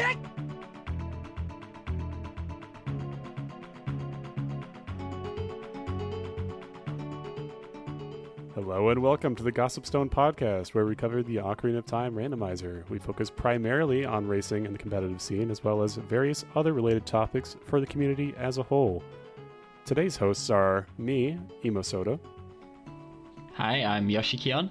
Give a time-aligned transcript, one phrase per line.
[0.00, 0.16] kick!
[8.54, 12.14] Hello and welcome to the Gossip Stone podcast, where we cover the Ocarina of Time
[12.14, 12.88] randomizer.
[12.88, 17.04] We focus primarily on racing and the competitive scene, as well as various other related
[17.04, 19.02] topics for the community as a whole.
[19.84, 22.18] Today's hosts are me, Emo Soda.
[23.54, 24.70] Hi, I'm Yoshikion,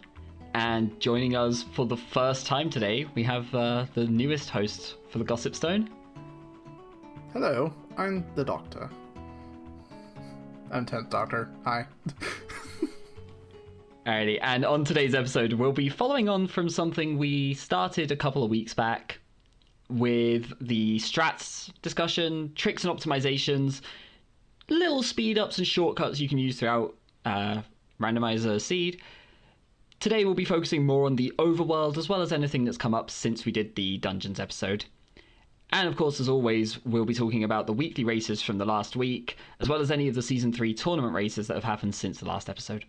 [0.56, 5.18] and joining us for the first time today, we have uh, the newest host for
[5.18, 5.90] the Gossip Stone.
[7.34, 8.90] Hello, I'm the Doctor.
[10.72, 11.50] I'm Tenth Doctor.
[11.66, 11.86] Hi.
[14.06, 18.44] Alrighty, and on today's episode, we'll be following on from something we started a couple
[18.44, 19.20] of weeks back
[19.90, 23.82] with the strats discussion, tricks and optimizations,
[24.70, 27.62] little speed ups and shortcuts you can use throughout uh,
[28.00, 29.02] Randomizer Seed.
[30.00, 33.12] Today, we'll be focusing more on the overworld as well as anything that's come up
[33.12, 34.86] since we did the dungeons episode.
[35.72, 38.96] And of course, as always, we'll be talking about the weekly races from the last
[38.96, 42.20] week, as well as any of the season 3 tournament races that have happened since
[42.20, 42.86] the last episode.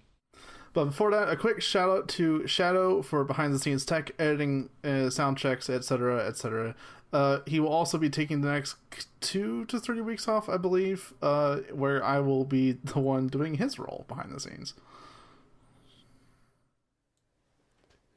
[0.73, 4.71] But before that, a quick shout out to Shadow for behind the scenes tech, editing,
[4.85, 6.75] uh, sound checks, etc., etc.
[7.13, 8.77] Uh, he will also be taking the next
[9.21, 13.55] two to three weeks off, I believe, uh, where I will be the one doing
[13.57, 14.75] his role behind the scenes.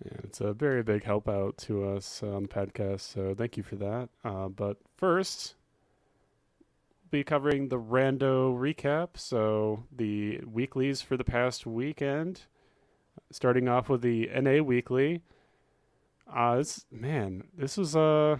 [0.06, 3.64] Yeah, it's a very big help out to us on the podcast, so thank you
[3.64, 4.10] for that.
[4.26, 5.56] Uh, but first,
[7.12, 9.10] we'll be covering the rando recap.
[9.16, 12.42] So the weeklies for the past weekend,
[13.32, 15.22] starting off with the NA weekly.
[16.34, 18.40] Uh, this, man, this was a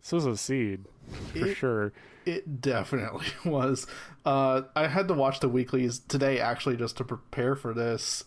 [0.00, 0.86] this was a seed
[1.32, 1.92] for It- sure.
[2.26, 3.86] It definitely was.
[4.26, 8.24] Uh, I had to watch the weeklies today actually just to prepare for this.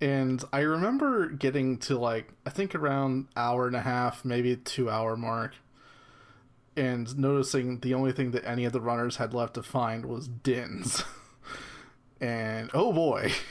[0.00, 4.90] And I remember getting to like I think around hour and a half, maybe two
[4.90, 5.54] hour mark,
[6.76, 10.28] and noticing the only thing that any of the runners had left to find was
[10.28, 11.04] Dins.
[12.20, 13.32] and oh boy.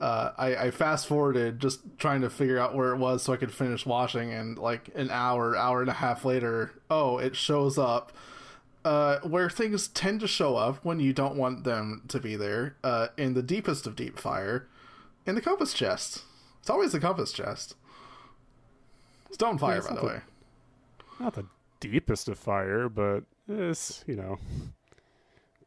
[0.00, 3.36] Uh, I, I fast forwarded just trying to figure out where it was so I
[3.36, 7.78] could finish watching, and like an hour, hour and a half later, oh, it shows
[7.78, 8.12] up
[8.84, 12.76] uh, where things tend to show up when you don't want them to be there,
[12.84, 14.68] uh, in the deepest of deep fire,
[15.28, 16.22] in the compass chest.
[16.60, 17.76] It's always the compass chest.
[19.30, 20.20] Stone fire, it's by the the- way.
[21.20, 21.44] Not the
[21.80, 24.38] deepest of fire, but it's you know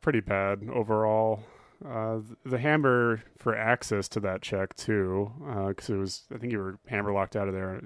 [0.01, 1.44] pretty bad overall.
[1.88, 5.31] Uh, the hammer for access to that check too,
[5.67, 7.81] because it was I think you were hammer locked out of there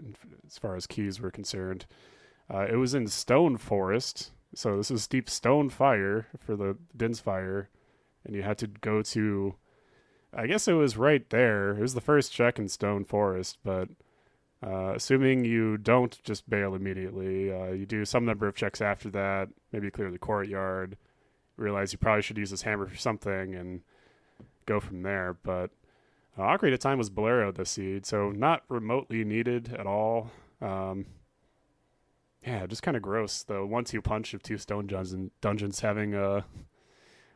[0.48, 1.86] as far as keys were concerned.
[2.54, 7.20] Uh, it was in Stone Forest, so this is deep Stone Fire for the Din's
[7.20, 7.70] Fire,
[8.24, 9.56] and you had to go to.
[10.38, 11.72] I guess it was right there.
[11.72, 13.88] It was the first check in Stone Forest, but
[14.62, 19.10] uh, assuming you don't just bail immediately, uh, you do some number of checks after
[19.12, 20.98] that, maybe clear the courtyard,
[21.56, 23.82] realize you probably should use this hammer for something, and
[24.66, 25.38] go from there.
[25.42, 25.72] But
[26.38, 30.32] uh, Ocarina of Time was Bolero this seed, so not remotely needed at all.
[30.62, 31.06] Um,
[32.46, 33.44] yeah, just kind of gross.
[33.44, 36.42] The one-two punch of two stone dungeons, dungeons having uh,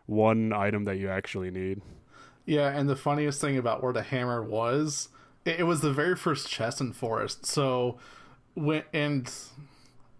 [0.06, 1.82] one item that you actually need.
[2.50, 5.10] Yeah, and the funniest thing about where the hammer was,
[5.46, 7.46] it, was the very first chest in forest.
[7.46, 8.00] So
[8.56, 9.32] when and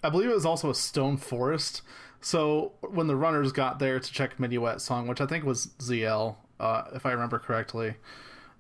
[0.04, 1.82] I believe it was also a stone forest.
[2.22, 6.36] So when the runners got there to check Minuet song, which I think was ZL,
[6.60, 7.96] uh, if I remember correctly,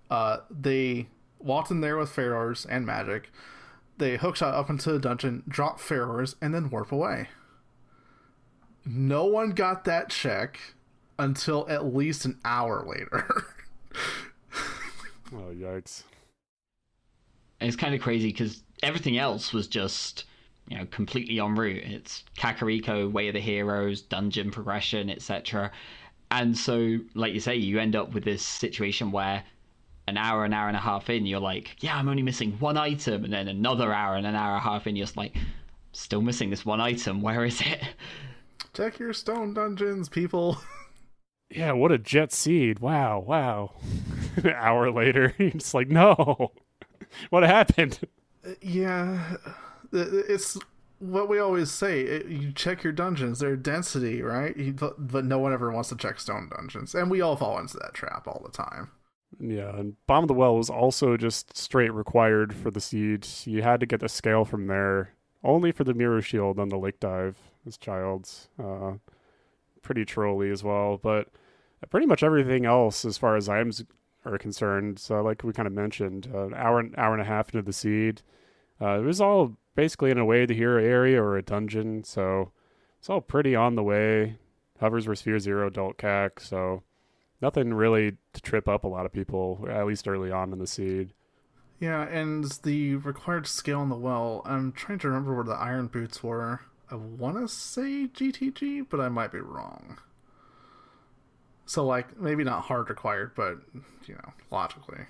[0.09, 1.06] uh, they
[1.38, 3.30] walked in there with Farore's and magic.
[4.00, 7.30] They hookshot up into the dungeon, drop Farore's, and then warp away.
[8.84, 10.59] No one got that check
[11.19, 13.46] until at least an hour later.
[15.34, 16.03] Oh yikes!
[17.59, 20.25] And it's kind of crazy because everything else was just,
[20.67, 21.84] you know, completely en route.
[21.84, 25.72] It's Kakariko, Way of the Heroes, dungeon progression, etc.
[26.31, 29.44] And so, like you say, you end up with this situation where
[30.07, 32.77] an hour, an hour and a half in, you're like, yeah, I'm only missing one
[32.77, 33.24] item.
[33.24, 35.36] And then another hour and an hour and a half in, you're just like,
[35.92, 37.21] still missing this one item.
[37.21, 37.81] Where is it?
[38.74, 40.57] Check your stone dungeons, people.
[41.50, 42.80] Yeah, what a jet seed!
[42.80, 43.72] Wow, wow.
[44.36, 46.51] An hour later, it's like, no,
[47.30, 48.00] what happened?
[48.62, 49.36] yeah,
[49.92, 50.57] it's
[51.00, 52.01] what we always say.
[52.01, 54.56] It, you check your dungeons; they're density, right?
[54.56, 57.57] You, but, but no one ever wants to check stone dungeons, and we all fall
[57.57, 58.92] into that trap all the time.
[59.40, 63.28] Yeah, and Bottom of the Well was also just straight required for the seed.
[63.46, 65.13] You had to get the scale from there,
[65.44, 68.50] only for the Mirror Shield on the Lake Dive as Child's.
[68.62, 68.94] Uh,
[69.81, 71.30] pretty trolly as well, but
[71.87, 73.83] pretty much everything else, as far as items
[74.25, 77.53] are concerned, so like we kind of mentioned, uh, an hour, hour and a half
[77.53, 78.21] into the seed,
[78.81, 82.51] uh, it was all basically in a way to hero area or a dungeon, so
[82.97, 84.37] it's all pretty on the way.
[84.79, 86.83] Hovers were sphere zero adult CAC, so
[87.41, 90.67] nothing really to trip up a lot of people, at least early on in the
[90.67, 91.13] seed.
[91.79, 95.87] Yeah, and the required scale on the well, I'm trying to remember where the iron
[95.87, 96.61] boots were.
[96.91, 99.97] I want to say GTG, but I might be wrong.
[101.69, 103.60] So, like, maybe not hard required, but,
[104.07, 105.01] you know, logically.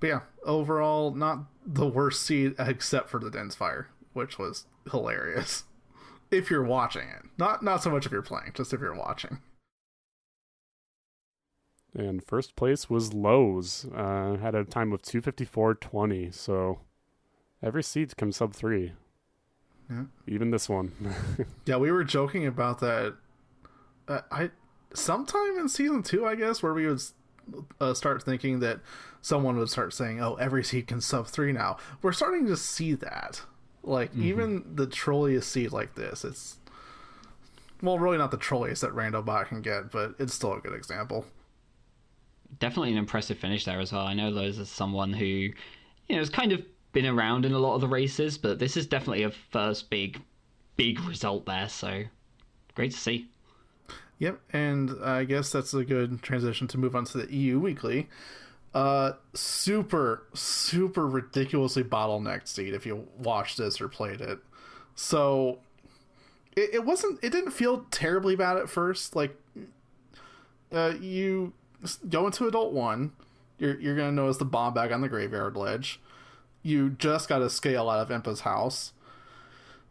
[0.00, 5.64] But yeah, overall, not the worst seed except for the Din's Fire, which was hilarious.
[6.28, 7.22] If you're watching it.
[7.38, 9.38] Not not so much if you're playing, just if you're watching.
[11.94, 13.86] And first place was Lowe's.
[13.94, 16.34] Uh, had a time of 254.20.
[16.34, 16.80] So
[17.62, 18.94] every seed comes sub three.
[19.88, 20.06] Yeah.
[20.26, 20.92] Even this one.
[21.64, 23.14] yeah, we were joking about that.
[24.08, 24.50] Uh, I
[24.96, 27.00] sometime in season two, I guess, where we would
[27.80, 28.80] uh, start thinking that
[29.22, 32.94] someone would start saying, "Oh, every seed can sub three now." We're starting to see
[32.94, 33.42] that.
[33.82, 34.24] Like mm-hmm.
[34.24, 36.58] even the trolliest seed like this, it's
[37.82, 41.26] well, really not the trolliest that Randobot can get, but it's still a good example
[42.58, 44.06] definitely an impressive finish there as well.
[44.06, 45.54] I know Lowe's is someone who, you
[46.10, 46.62] know, has kind of
[46.92, 50.20] been around in a lot of the races, but this is definitely a first big,
[50.76, 51.68] big result there.
[51.68, 52.04] So
[52.74, 53.28] great to see.
[54.18, 58.08] Yep, and I guess that's a good transition to move on to the EU Weekly.
[58.74, 64.38] Uh, super, super ridiculously bottlenecked seed if you watched this or played it.
[64.94, 65.58] So
[66.54, 69.14] it, it wasn't, it didn't feel terribly bad at first.
[69.16, 69.36] Like,
[70.72, 71.52] uh, you
[72.08, 73.12] go into adult one.
[73.58, 76.00] You're you're gonna notice the bomb bag on the graveyard ledge.
[76.62, 78.92] You just got a scale out of Impa's house.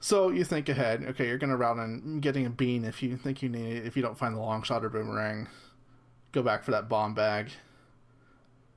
[0.06, 1.04] So you think ahead.
[1.04, 3.88] Okay, you're gonna route in getting a bean if you think you need it.
[3.88, 5.48] If you don't find the long shot or boomerang,
[6.32, 7.50] go back for that bomb bag.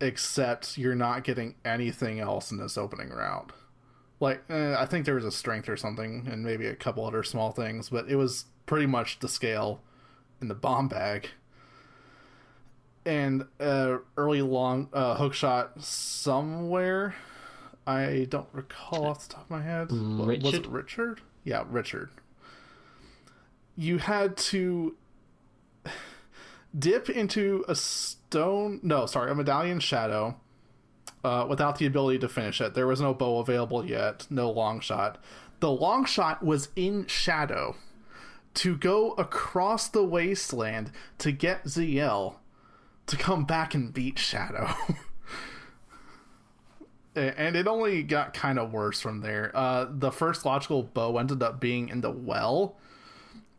[0.00, 3.52] Except you're not getting anything else in this opening route.
[4.20, 7.22] Like eh, I think there was a strength or something, and maybe a couple other
[7.22, 9.82] small things, but it was pretty much the scale
[10.40, 11.28] in the bomb bag
[13.04, 17.14] and uh, early long uh, hook shot somewhere.
[17.88, 19.90] I don't recall off the top of my head.
[19.90, 20.42] Richard?
[20.42, 21.22] Was it Richard?
[21.42, 22.10] Yeah, Richard.
[23.76, 24.94] You had to
[26.78, 28.80] dip into a stone.
[28.82, 30.36] No, sorry, a medallion shadow.
[31.24, 34.26] Uh, without the ability to finish it, there was no bow available yet.
[34.28, 35.16] No long shot.
[35.60, 37.74] The long shot was in shadow.
[38.54, 42.36] To go across the wasteland to get ZL
[43.06, 44.74] to come back and beat Shadow.
[47.18, 49.50] and it only got kind of worse from there.
[49.54, 52.76] Uh, the first logical bow ended up being in the well,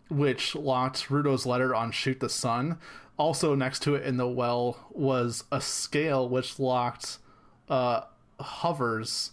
[0.09, 2.77] which locked Ruto's letter on Shoot the Sun.
[3.17, 7.17] Also, next to it in the well was a scale which locked
[7.67, 8.01] uh,
[8.39, 9.31] hovers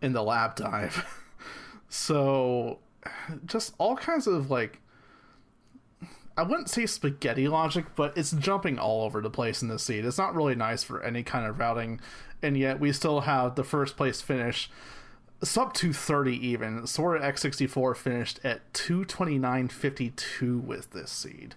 [0.00, 1.04] in the lab dive.
[1.88, 2.78] so,
[3.44, 4.80] just all kinds of like
[6.36, 10.04] I wouldn't say spaghetti logic, but it's jumping all over the place in the seed.
[10.04, 12.00] It's not really nice for any kind of routing,
[12.42, 14.70] and yet we still have the first place finish
[15.42, 16.86] sub 230 even.
[16.86, 21.54] Sora X64 finished at 229.52 with this seed.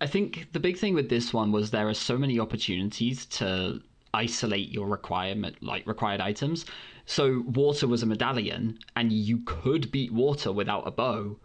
[0.00, 3.80] I think the big thing with this one was there are so many opportunities to
[4.12, 6.66] isolate your requirement like required items.
[7.06, 11.38] So water was a medallion and you could beat water without a bow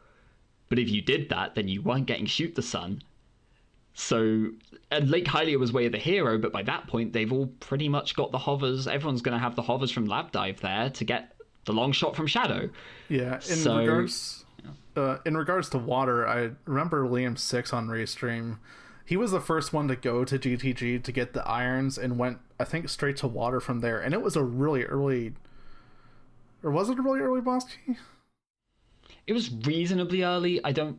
[0.69, 3.01] but if you did that, then you weren't getting shoot the sun.
[3.93, 4.51] So,
[4.91, 7.89] and Lake Hylia was way of the hero, but by that point, they've all pretty
[7.89, 8.87] much got the hovers.
[8.87, 11.33] Everyone's going to have the hovers from Lab Dive there to get
[11.65, 12.69] the long shot from Shadow.
[13.09, 14.45] Yeah, in so, regards,
[14.95, 18.59] uh, in regards to water, I remember Liam Six on Restream.
[19.05, 22.37] He was the first one to go to GTG to get the irons and went,
[22.59, 23.99] I think, straight to water from there.
[23.99, 25.33] And it was a really early,
[26.63, 27.97] or was it a really early boss key?
[29.29, 30.59] It was reasonably early.
[30.63, 30.97] I don't.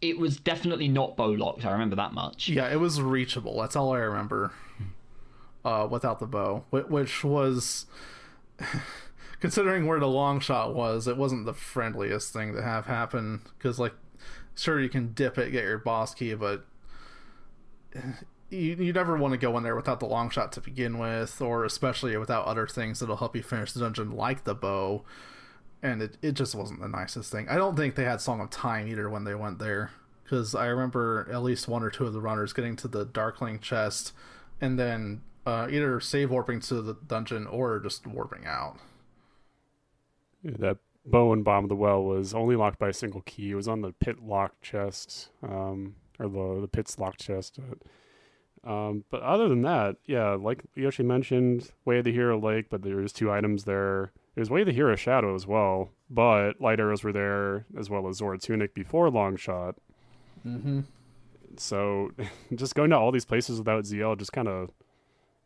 [0.00, 1.66] It was definitely not bow locked.
[1.66, 2.48] I remember that much.
[2.48, 3.60] Yeah, it was reachable.
[3.60, 4.52] That's all I remember.
[5.62, 7.84] Uh, without the bow, which was,
[9.40, 13.42] considering where the long shot was, it wasn't the friendliest thing to have happen.
[13.58, 13.92] Because like,
[14.54, 16.64] sure you can dip it, get your boss key, but
[18.48, 21.42] you, you never want to go in there without the long shot to begin with,
[21.42, 25.04] or especially without other things that'll help you finish the dungeon, like the bow
[25.82, 27.48] and it, it just wasn't the nicest thing.
[27.48, 29.90] I don't think they had Song of Time either when they went there,
[30.24, 33.40] because I remember at least one or two of the runners getting to the Dark
[33.40, 34.12] Link chest,
[34.60, 38.76] and then uh, either save warping to the dungeon or just warping out.
[40.42, 43.50] Yeah, that bow and bottom of the well was only locked by a single key.
[43.50, 47.58] It was on the pit lock chest, um, or the the pit's lock chest.
[47.68, 52.66] But, um, but other than that, yeah, like Yoshi mentioned, Way of the Hero Lake,
[52.68, 56.60] but there's two items there It was Way of the Hero Shadow as well, but
[56.60, 59.76] light arrows were there as well as Zora Tunic before long shot.
[60.46, 60.80] Mm-hmm.
[61.56, 62.10] So
[62.54, 64.70] just going to all these places without ZL just kind of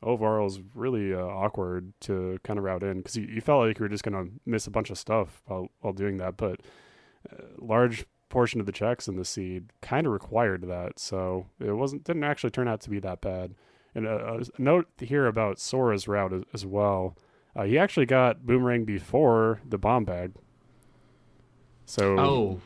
[0.03, 3.79] overall was really uh, awkward to kind of route in because you, you felt like
[3.79, 6.37] you were just going to miss a bunch of stuff while, while doing that.
[6.37, 6.61] But
[7.31, 10.99] a uh, large portion of the checks in the seed kind of required that.
[10.99, 13.55] So it wasn't didn't actually turn out to be that bad.
[13.95, 17.17] And a, a note here about Sora's route as, as well.
[17.56, 20.32] Uh, he actually got boomerang before the bomb bag.
[21.87, 22.61] So oh,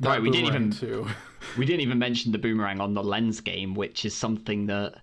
[0.00, 0.20] right.
[0.20, 1.06] We didn't even too.
[1.58, 4.96] we didn't even mention the boomerang on the lens game, which is something that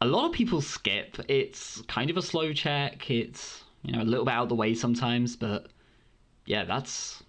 [0.00, 1.16] a lot of people skip.
[1.28, 3.10] It's kind of a slow check.
[3.10, 5.68] It's you know a little bit out of the way sometimes, but
[6.46, 7.22] yeah, that's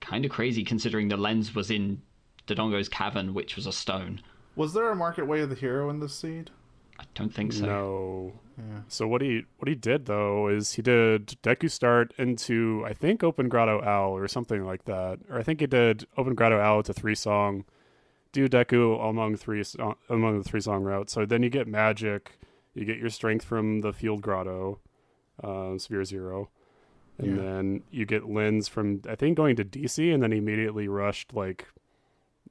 [0.00, 2.00] kind of crazy considering the lens was in
[2.46, 4.20] Dodongo's cavern, which was a stone.
[4.56, 6.50] Was there a market way of the hero in this seed?
[6.98, 7.66] I don't think so.
[7.66, 8.32] No.
[8.58, 8.80] Yeah.
[8.88, 13.22] So what he what he did though is he did Deku start into I think
[13.22, 16.82] Open Grotto Owl or something like that, or I think he did Open Grotto Owl
[16.84, 17.64] to three song,
[18.32, 19.64] do Deku among three
[20.08, 21.08] among the three song route.
[21.08, 22.38] So then you get magic,
[22.74, 24.80] you get your strength from the Field Grotto,
[25.42, 26.50] uh, Sphere Zero,
[27.18, 27.42] and yeah.
[27.42, 31.32] then you get Lens from I think going to DC, and then he immediately rushed
[31.32, 31.68] like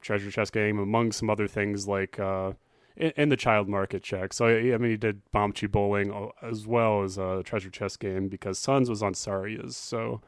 [0.00, 2.18] Treasure Chest game among some other things like.
[2.18, 2.52] Uh,
[2.98, 4.32] in, in the child market check.
[4.32, 8.58] So I mean, he did Bombchu Bowling as well as a treasure chest game because
[8.58, 10.20] Sons was on Saria's, so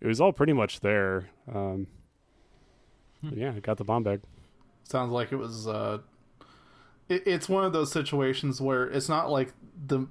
[0.00, 1.28] it was all pretty much there.
[1.52, 1.88] Um,
[3.20, 3.38] hmm.
[3.38, 4.22] Yeah, I got the bomb bag.
[4.84, 5.68] Sounds like it was.
[5.68, 5.98] Uh,
[7.08, 9.52] it, it's one of those situations where it's not like
[9.86, 10.06] the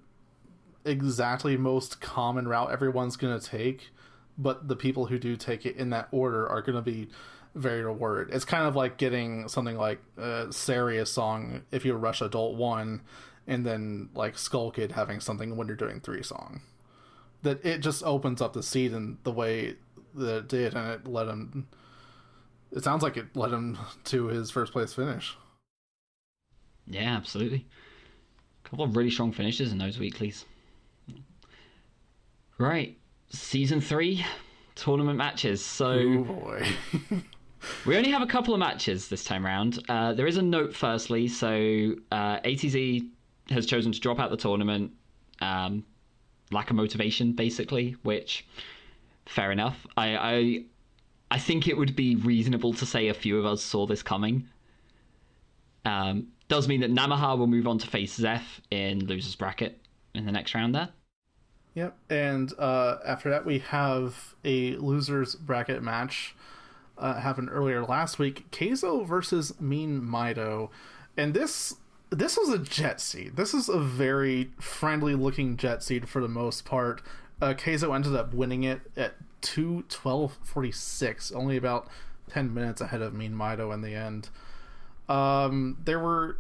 [0.86, 3.92] exactly most common route everyone's going to take,
[4.38, 7.10] but the people who do take it in that order are going to be
[7.56, 8.34] very rewarded.
[8.34, 13.02] It's kind of like getting something like uh, Saria's song if you rush Adult One,
[13.48, 16.62] and then like Skull Kid having something when you're doing three song.
[17.44, 19.76] That it just opens up the seed in the way
[20.16, 21.68] that it did, and it led him.
[22.72, 25.36] It sounds like it led him to his first place finish.
[26.88, 27.66] Yeah, absolutely.
[28.66, 30.46] A couple of really strong finishes in those weeklies.
[32.58, 32.98] Right,
[33.30, 34.24] season three
[34.76, 35.64] tournament matches.
[35.66, 36.68] So, oh boy.
[37.86, 39.84] We only have a couple of matches this time around.
[39.90, 41.28] Uh, there is a note, firstly.
[41.28, 43.08] So uh, ATZ
[43.50, 44.92] has chosen to drop out the tournament.
[45.42, 45.86] Um,
[46.52, 47.96] lack of motivation, basically.
[48.04, 48.46] Which,
[49.26, 49.86] fair enough.
[49.98, 50.64] I, I,
[51.32, 54.48] I think it would be reasonable to say a few of us saw this coming.
[55.86, 59.80] Um, does mean that Namaha will move on to face Zeph in losers bracket
[60.14, 60.90] in the next round there.
[61.74, 66.36] Yep, and uh, after that we have a losers bracket match
[67.02, 68.50] uh, happened earlier last week.
[68.52, 70.70] Keizo versus Mean Mido,
[71.18, 71.76] and this
[72.10, 73.36] this was a jet seed.
[73.36, 77.02] This is a very friendly looking jet seed for the most part.
[77.42, 81.88] Uh, Keizo ended up winning it at two twelve forty six, only about
[82.30, 84.30] ten minutes ahead of Mean Mido in the end.
[85.10, 86.38] Um, there were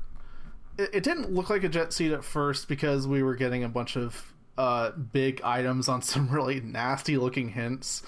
[0.78, 3.70] it, it didn't look like a jet seed at first because we were getting a
[3.70, 8.04] bunch of uh, big items on some really nasty looking hints.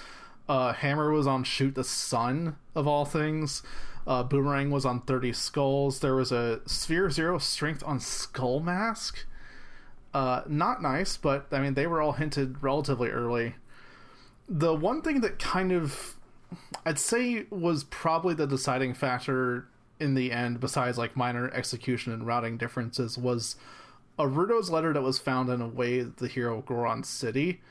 [0.47, 3.63] Uh, Hammer was on Shoot the Sun, of all things.
[4.05, 5.99] Uh, Boomerang was on 30 Skulls.
[5.99, 9.25] There was a Sphere Zero Strength on Skull Mask.
[10.13, 13.55] Uh, not nice, but I mean, they were all hinted relatively early.
[14.47, 16.15] The one thing that kind of,
[16.85, 19.67] I'd say, was probably the deciding factor
[19.99, 23.55] in the end, besides like minor execution and routing differences, was
[24.19, 27.61] a Ruto's letter that was found in a way the hero Goron City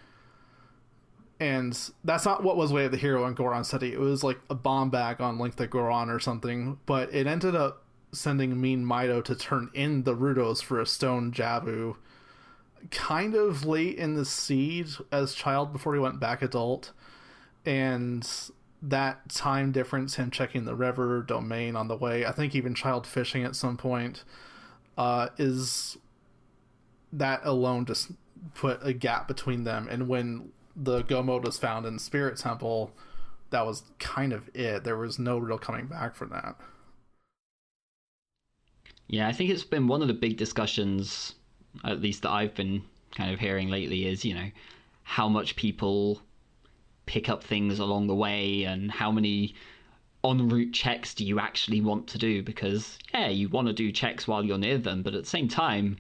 [1.43, 3.93] and that's not what was Way of the Hero in Goron City.
[3.93, 7.57] It was like a bomb bag on Link the Goron or something, but it ended
[7.57, 7.83] up
[8.13, 11.97] sending Mean Mido to turn in the Ruto's for a Stone Jabu
[12.93, 16.93] kind of late in the seed as child before he went back adult.
[17.67, 18.25] And
[18.81, 23.05] that time difference, him checking the river domain on the way, I think even child
[23.05, 24.23] fishing at some point,
[24.97, 25.97] uh, is
[27.13, 28.13] that alone just
[28.55, 29.89] put a gap between them.
[29.91, 32.93] And when the Go mode was found in Spirit Temple,
[33.50, 34.85] that was kind of it.
[34.85, 36.57] There was no real coming back from that.
[39.09, 41.35] Yeah, I think it's been one of the big discussions,
[41.85, 42.83] at least that I've been
[43.14, 44.50] kind of hearing lately, is, you know,
[45.02, 46.23] how much people
[47.05, 49.55] pick up things along the way and how many
[50.25, 52.43] en route checks do you actually want to do?
[52.43, 55.49] Because, yeah, you want to do checks while you're near them, but at the same
[55.49, 55.99] time,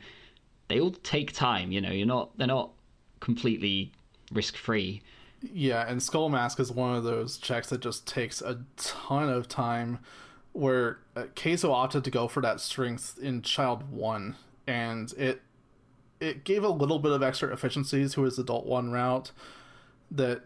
[0.68, 2.70] they all take time, you know, you're not, they're not
[3.20, 3.92] completely
[4.32, 5.02] risk free.
[5.42, 9.48] Yeah, and Skull Mask is one of those checks that just takes a ton of
[9.48, 9.98] time.
[10.52, 14.36] Where uh, Keizo opted to go for that strength in Child One,
[14.66, 15.42] and it
[16.20, 19.32] it gave a little bit of extra efficiencies to his Adult One route.
[20.10, 20.42] that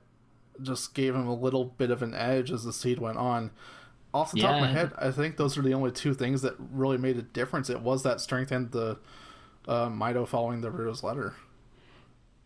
[0.63, 3.51] just gave him a little bit of an edge as the seed went on.
[4.15, 6.55] Off the top of my head, I think those are the only two things that
[6.59, 7.69] really made a difference.
[7.69, 8.99] It was that strength and the
[9.69, 11.35] uh, Mido following the Ruto's letter.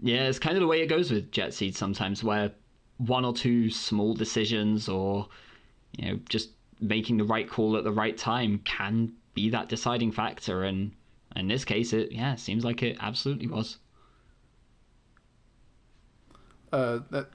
[0.02, 2.52] Yeah, it's kind of the way it goes with Jet Seed sometimes, where
[2.97, 5.28] one or two small decisions or,
[5.97, 10.12] you know, just making the right call at the right time can be that deciding
[10.12, 10.64] factor.
[10.64, 10.92] And
[11.37, 13.78] in this case, it, yeah, seems like it absolutely was.
[16.73, 17.28] Uh, that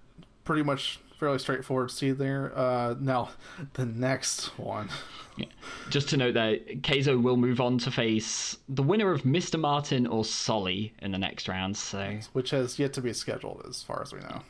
[0.44, 2.52] pretty much fairly straightforward seed there.
[2.58, 3.30] Uh, now,
[3.74, 4.90] the next one.
[5.38, 5.48] Yeah.
[5.90, 9.60] Just to note that Keizo will move on to face the winner of Mr.
[9.60, 11.76] Martin or Solly in the next round.
[11.76, 14.42] So which has yet to be scheduled as far as we know.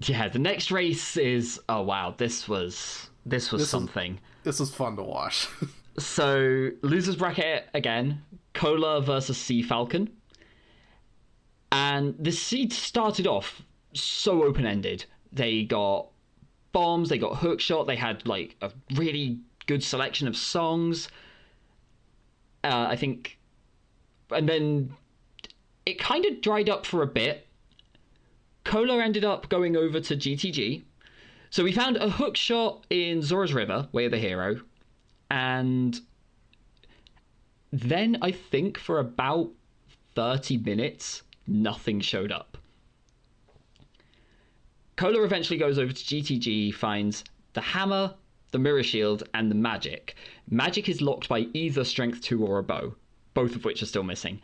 [0.00, 4.18] yeah, the next race is oh wow, this was this was This is- something.
[4.44, 5.48] This is fun to watch.
[5.98, 8.22] So losers bracket again,
[8.54, 10.08] Cola versus Sea Falcon.
[11.72, 15.04] And the seed started off so open ended.
[15.32, 16.08] They got
[16.72, 21.08] bombs, they got hook shot, they had like a really good selection of songs.
[22.64, 23.38] Uh, I think,
[24.30, 24.92] and then
[25.86, 27.46] it kind of dried up for a bit.
[28.64, 30.82] Cola ended up going over to GTG.
[31.50, 34.60] So we found a hook shot in Zora's River, Way of the Hero,
[35.30, 35.98] and
[37.72, 39.50] then I think for about
[40.14, 42.47] 30 minutes, nothing showed up.
[44.98, 48.14] Cola eventually goes over to GTG, finds the hammer,
[48.50, 50.16] the mirror shield, and the magic.
[50.50, 52.96] Magic is locked by either strength 2 or a bow,
[53.32, 54.40] both of which are still missing.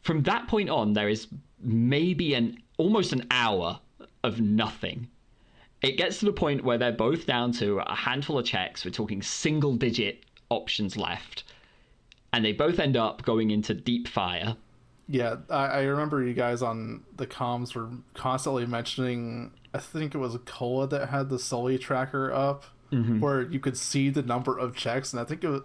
[0.00, 1.26] From that point on, there is
[1.60, 3.80] maybe an almost an hour
[4.22, 5.08] of nothing.
[5.82, 8.84] It gets to the point where they're both down to a handful of checks.
[8.84, 11.42] We're talking single digit options left.
[12.32, 14.56] And they both end up going into deep fire.
[15.08, 19.52] Yeah, I, I remember you guys on the comms were constantly mentioning.
[19.72, 23.20] I think it was Cola that had the Sully tracker up, mm-hmm.
[23.20, 25.62] where you could see the number of checks, and I think it was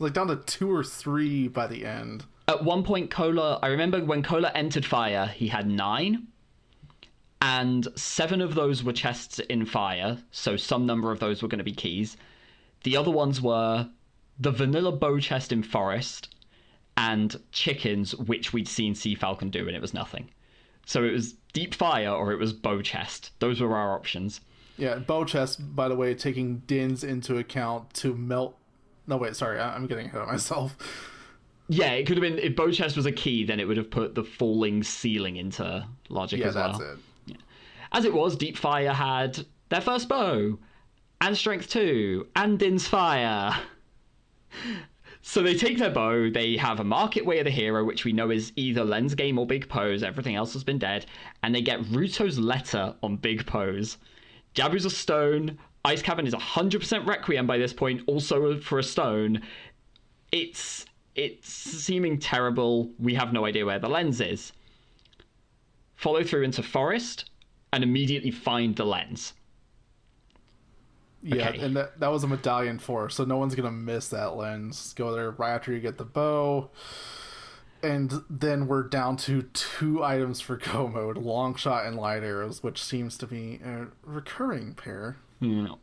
[0.00, 2.24] like down to two or three by the end.
[2.48, 6.26] At one point, Cola, I remember when Cola entered fire, he had nine.
[7.42, 11.58] And seven of those were chests in fire, so some number of those were going
[11.58, 12.18] to be keys.
[12.82, 13.88] The other ones were
[14.38, 16.34] the vanilla bow chest in forest
[17.00, 20.28] and chickens, which we'd seen Sea Falcon do, and it was nothing.
[20.86, 23.30] So it was deep fire or it was bow chest.
[23.38, 24.40] Those were our options.
[24.76, 28.56] Yeah, bow chest, by the way, taking Dins into account to melt.
[29.06, 30.76] No, wait, sorry, I- I'm getting ahead of myself.
[31.68, 33.90] Yeah, it could have been if bow chest was a key, then it would have
[33.90, 36.78] put the falling ceiling into logic Yeah, as well.
[36.78, 36.80] that's
[37.28, 37.36] it.
[37.92, 40.58] As it was, Deep Fire had their first bow,
[41.20, 43.56] and Strength 2, and Din's Fire.
[45.22, 48.12] So they take their bow, they have a Market Way of the Hero, which we
[48.12, 51.04] know is either Lens Game or Big Poes, everything else has been dead,
[51.42, 53.98] and they get Ruto's letter on Big Poes.
[54.54, 59.42] Jabu's a stone, Ice Cavern is 100% Requiem by this point, also for a stone.
[60.32, 62.90] It's it's seeming terrible.
[62.98, 64.52] We have no idea where the lens is.
[65.96, 67.30] Follow through into Forest,
[67.72, 69.34] and immediately find the lens.
[71.22, 71.58] Yeah, Okay.
[71.60, 74.94] and that that was a medallion four, so no one's gonna miss that lens.
[74.94, 76.70] Go there right after you get the bow.
[77.82, 82.62] And then we're down to two items for go mode: long shot and light arrows,
[82.62, 85.16] which seems to be a recurring pair.
[85.40, 85.78] No.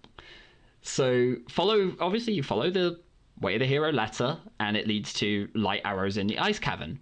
[0.81, 1.93] So follow.
[1.99, 2.99] Obviously, you follow the
[3.39, 6.99] way of the hero letter, and it leads to light arrows in the ice cavern.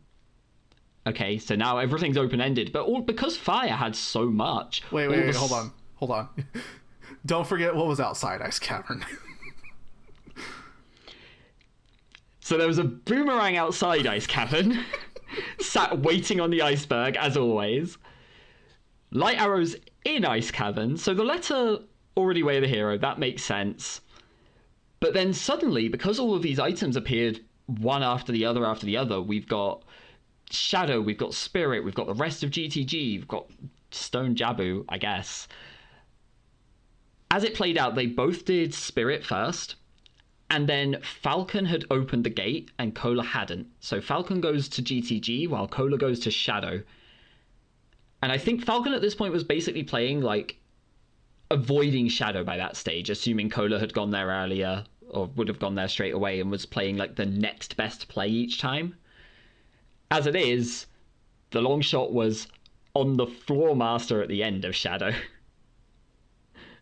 [1.07, 4.81] Okay, so now everything's open ended, but all because fire had so much.
[4.91, 6.29] Wait, wait, wait, hold on, hold on.
[7.25, 9.05] Don't forget what was outside Ice Cavern.
[12.45, 14.85] So there was a boomerang outside Ice Cavern,
[15.59, 17.97] sat waiting on the iceberg as always.
[19.09, 21.79] Light arrows in Ice Cavern, so the letter
[22.15, 24.01] already way of the hero, that makes sense.
[24.99, 28.97] But then suddenly, because all of these items appeared one after the other after the
[28.97, 29.83] other, we've got
[30.51, 33.49] Shadow, we've got Spirit, we've got the rest of GTG, we've got
[33.89, 35.47] Stone Jabu, I guess.
[37.35, 39.75] As it played out, they both did Spirit first,
[40.49, 43.67] and then Falcon had opened the gate and Cola hadn't.
[43.81, 46.81] So Falcon goes to GTG while Cola goes to Shadow.
[48.21, 50.55] And I think Falcon at this point was basically playing like
[51.51, 55.75] avoiding Shadow by that stage, assuming Cola had gone there earlier or would have gone
[55.75, 58.95] there straight away and was playing like the next best play each time.
[60.09, 60.85] As it is,
[61.51, 62.47] the long shot was
[62.93, 65.11] on the floor master at the end of Shadow.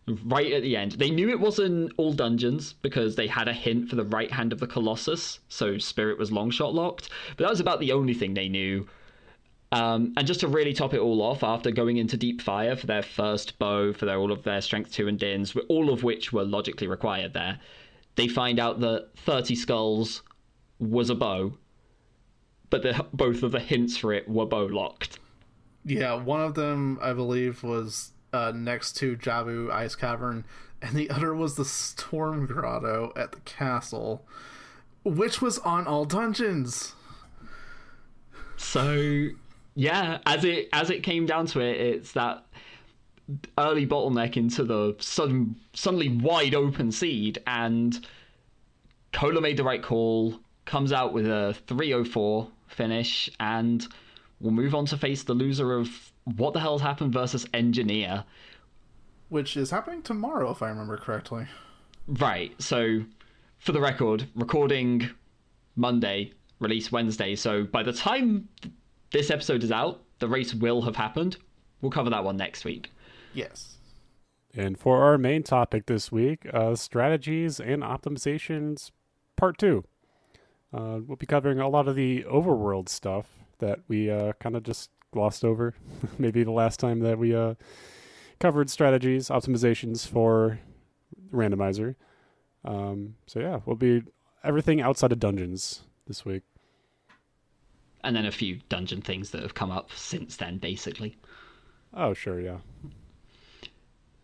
[0.06, 0.92] right at the end.
[0.92, 4.52] They knew it wasn't all dungeons because they had a hint for the right hand
[4.52, 7.08] of the Colossus, so Spirit was long shot locked.
[7.36, 8.86] But that was about the only thing they knew.
[9.72, 12.86] Um, and just to really top it all off, after going into deep fire for
[12.86, 16.32] their first bow, for their, all of their strength two and dins, all of which
[16.32, 17.58] were logically required there,
[18.14, 20.22] they find out that 30 skulls
[20.78, 21.54] was a bow,
[22.70, 25.18] but the, both of the hints for it were bow locked.
[25.84, 30.44] Yeah, one of them I believe was uh, next to Jabu Ice Cavern,
[30.82, 34.26] and the other was the Storm Grotto at the castle,
[35.04, 36.94] which was on all dungeons.
[38.56, 39.28] So
[39.76, 42.44] yeah, as it as it came down to it, it's that
[43.56, 48.04] early bottleneck into the sudden suddenly wide open seed, and
[49.12, 53.86] Cola made the right call, comes out with a 304 finish, and
[54.40, 58.24] we'll move on to face the loser of what the hell's happened versus Engineer.
[59.28, 61.46] Which is happening tomorrow, if I remember correctly.
[62.06, 62.54] Right.
[62.60, 63.04] So,
[63.58, 65.10] for the record, recording
[65.76, 67.34] Monday, release Wednesday.
[67.34, 68.48] So by the time
[69.12, 71.36] this episode is out, the race will have happened.
[71.80, 72.90] We'll cover that one next week.
[73.32, 73.76] Yes.
[74.56, 78.90] And for our main topic this week, uh, strategies and optimizations,
[79.36, 79.84] part two.
[80.72, 83.26] Uh, we'll be covering a lot of the overworld stuff
[83.58, 85.74] that we uh, kind of just glossed over.
[86.18, 87.54] Maybe the last time that we uh,
[88.40, 90.58] covered strategies, optimizations for
[91.32, 91.94] randomizer.
[92.64, 94.02] Um, so yeah, we'll be
[94.42, 96.42] everything outside of dungeons this week.
[98.02, 101.16] And then a few dungeon things that have come up since then, basically.
[101.94, 102.58] Oh, sure, yeah.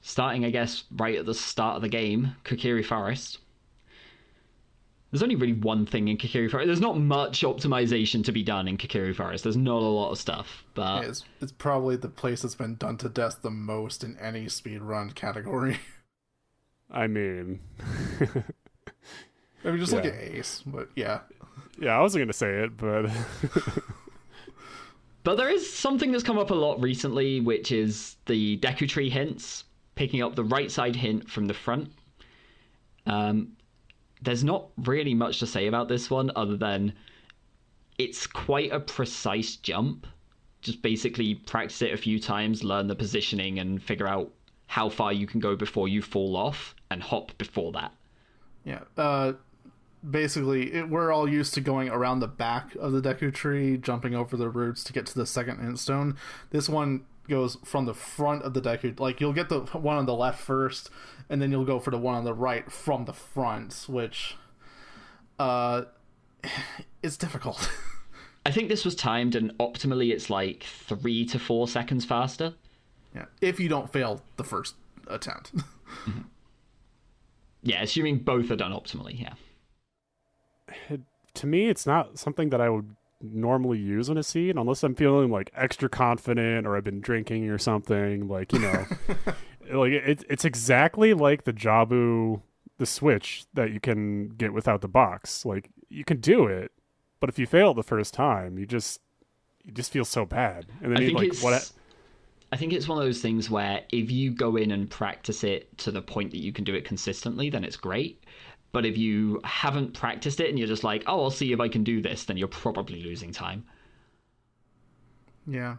[0.03, 3.39] Starting, I guess, right at the start of the game, Kokiri Forest.
[5.11, 6.67] There's only really one thing in Kokiri Forest.
[6.67, 9.43] There's not much optimization to be done in Kokiri Forest.
[9.43, 12.97] There's not a lot of stuff, but It's, it's probably the place that's been done
[12.99, 15.79] to death the most in any speedrun category.
[16.91, 17.61] I mean,
[18.21, 21.21] I mean, just look at Ace, but yeah.
[21.81, 23.11] yeah, I wasn't gonna say it, but
[25.23, 29.11] But there is something that's come up a lot recently, which is the Deku Tree
[29.11, 31.93] hints, picking up the right side hint from the front.
[33.07, 33.53] Um,
[34.23, 36.93] there's not really much to say about this one other than
[37.99, 40.07] it's quite a precise jump.
[40.63, 44.31] Just basically practice it a few times, learn the positioning, and figure out
[44.67, 47.93] how far you can go before you fall off, and hop before that.
[48.65, 48.81] Yeah.
[48.97, 49.33] Uh,
[50.09, 54.15] basically, it, we're all used to going around the back of the Deku tree, jumping
[54.15, 56.17] over the roots to get to the second hint stone.
[56.51, 59.01] This one goes from the front of the Deku.
[59.01, 60.91] Like, you'll get the one on the left first,
[61.31, 64.37] and then you'll go for the one on the right from the front, which
[65.39, 65.85] uh,
[67.03, 67.71] is difficult.
[68.47, 72.55] I think this was timed, and optimally, it's like three to four seconds faster.
[73.15, 73.27] yeah.
[73.41, 74.75] If you don't fail the first
[75.07, 75.53] attempt.
[77.63, 80.97] Yeah, assuming both are done optimally, yeah.
[81.35, 84.95] to me, it's not something that I would normally use in a scene unless I'm
[84.95, 88.29] feeling like extra confident or I've been drinking or something.
[88.29, 88.87] Like you know,
[89.73, 92.43] like it, it's exactly like the Jabu,
[92.79, 95.45] the switch that you can get without the box.
[95.45, 96.73] Like you can do it,
[97.21, 99.01] but if you fail the first time, you just
[99.65, 100.67] you just feel so bad.
[100.83, 101.43] And then I you think like it's.
[101.43, 101.73] what?
[102.53, 105.77] I think it's one of those things where if you go in and practice it
[105.79, 108.25] to the point that you can do it consistently, then it's great.
[108.73, 111.69] But if you haven't practiced it and you're just like, oh, I'll see if I
[111.69, 113.65] can do this, then you're probably losing time.
[115.47, 115.77] Yeah.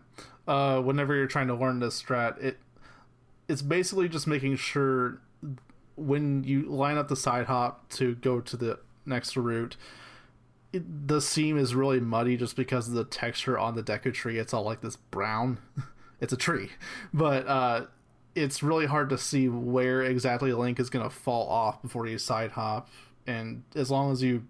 [0.47, 2.57] Uh, whenever you're trying to learn this strat, it
[3.51, 5.19] it's basically just making sure
[5.95, 9.75] when you line up the side hop to go to the next route,
[10.71, 14.39] it, the seam is really muddy just because of the texture on the Deku tree.
[14.39, 15.57] It's all like this brown.
[16.21, 16.69] it's a tree,
[17.13, 17.85] but uh,
[18.35, 22.17] it's really hard to see where exactly Link is going to fall off before you
[22.17, 22.89] side hop.
[23.27, 24.47] And as long as you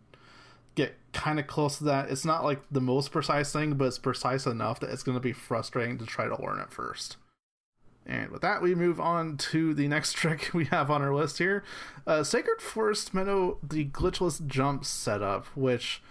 [0.76, 2.10] get kind of close to that.
[2.10, 5.22] It's not like the most precise thing, but it's precise enough that it's going to
[5.22, 7.18] be frustrating to try to learn it first.
[8.06, 11.38] And with that, we move on to the next trick we have on our list
[11.38, 11.64] here.
[12.06, 16.02] Uh, Sacred Forest Meadow, the glitchless jump setup, which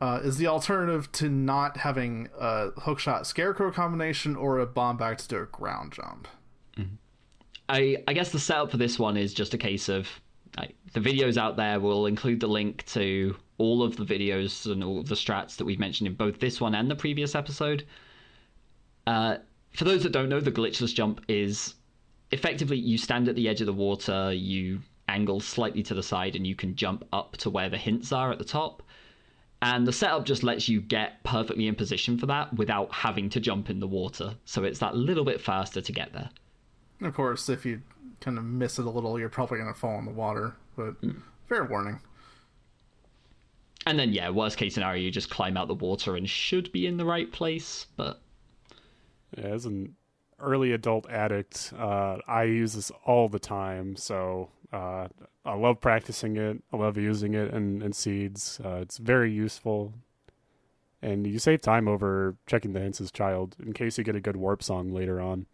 [0.00, 5.18] uh, is the alternative to not having a hookshot scarecrow combination or a bomb back
[5.18, 6.26] to do a ground jump.
[7.70, 10.08] I, I guess the setup for this one is just a case of
[10.58, 14.82] like, the videos out there will include the link to all of the videos and
[14.82, 17.86] all of the strats that we've mentioned in both this one and the previous episode.
[19.06, 19.36] Uh,
[19.72, 21.74] for those that don't know, the glitchless jump is
[22.30, 26.36] effectively you stand at the edge of the water, you angle slightly to the side,
[26.36, 28.82] and you can jump up to where the hints are at the top.
[29.62, 33.40] And the setup just lets you get perfectly in position for that without having to
[33.40, 34.34] jump in the water.
[34.46, 36.30] So it's that little bit faster to get there.
[37.02, 37.82] Of course, if you
[38.20, 40.92] kind of miss it a little, you're probably going to fall in the water, but
[41.00, 41.18] hmm.
[41.48, 42.00] fair warning.
[43.86, 46.86] And then, yeah, worst case scenario, you just climb out the water and should be
[46.86, 48.20] in the right place, but
[49.36, 49.96] As an
[50.38, 53.96] early adult addict, uh, I use this all the time.
[53.96, 55.08] So uh,
[55.44, 56.62] I love practicing it.
[56.72, 58.60] I love using it in, in seeds.
[58.64, 59.94] Uh, it's very useful.
[61.02, 64.20] And you save time over checking the hints as child in case you get a
[64.20, 65.46] good warp song later on.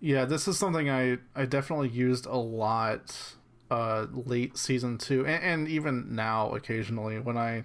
[0.00, 3.36] Yeah, this is something I, I definitely used a lot
[3.70, 7.64] uh, late season two, and, and even now occasionally when I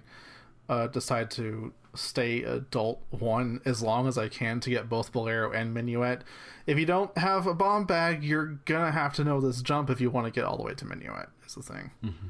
[0.68, 5.52] uh, decide to stay adult one as long as I can to get both Bolero
[5.52, 6.22] and Minuet.
[6.66, 10.00] If you don't have a bomb bag, you're gonna have to know this jump if
[10.00, 11.28] you want to get all the way to Minuet.
[11.46, 11.90] Is the thing.
[12.04, 12.28] Mm-hmm.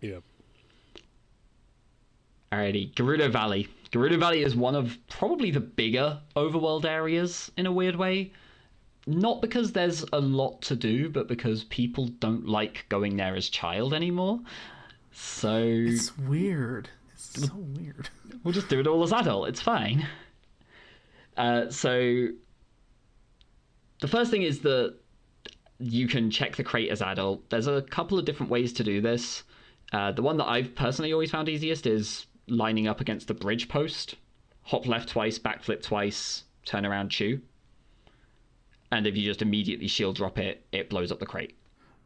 [0.00, 0.22] Yep.
[2.52, 3.68] Alrighty, Gerudo Valley.
[3.90, 8.32] Gerudo Valley is one of probably the bigger overworld areas in a weird way.
[9.06, 13.48] Not because there's a lot to do, but because people don't like going there as
[13.48, 14.40] child anymore.
[15.12, 16.90] So it's weird.
[17.34, 18.08] So weird.
[18.44, 19.48] We'll just do it all as adult.
[19.48, 20.06] It's fine.
[21.36, 22.28] Uh, so
[24.00, 24.94] the first thing is that
[25.78, 27.50] you can check the crate as adult.
[27.50, 29.42] There's a couple of different ways to do this.
[29.92, 33.68] Uh, the one that I've personally always found easiest is lining up against the bridge
[33.68, 34.14] post.
[34.62, 37.40] Hop left twice, backflip twice, turn around, chu.
[38.90, 41.56] And if you just immediately shield drop it, it blows up the crate.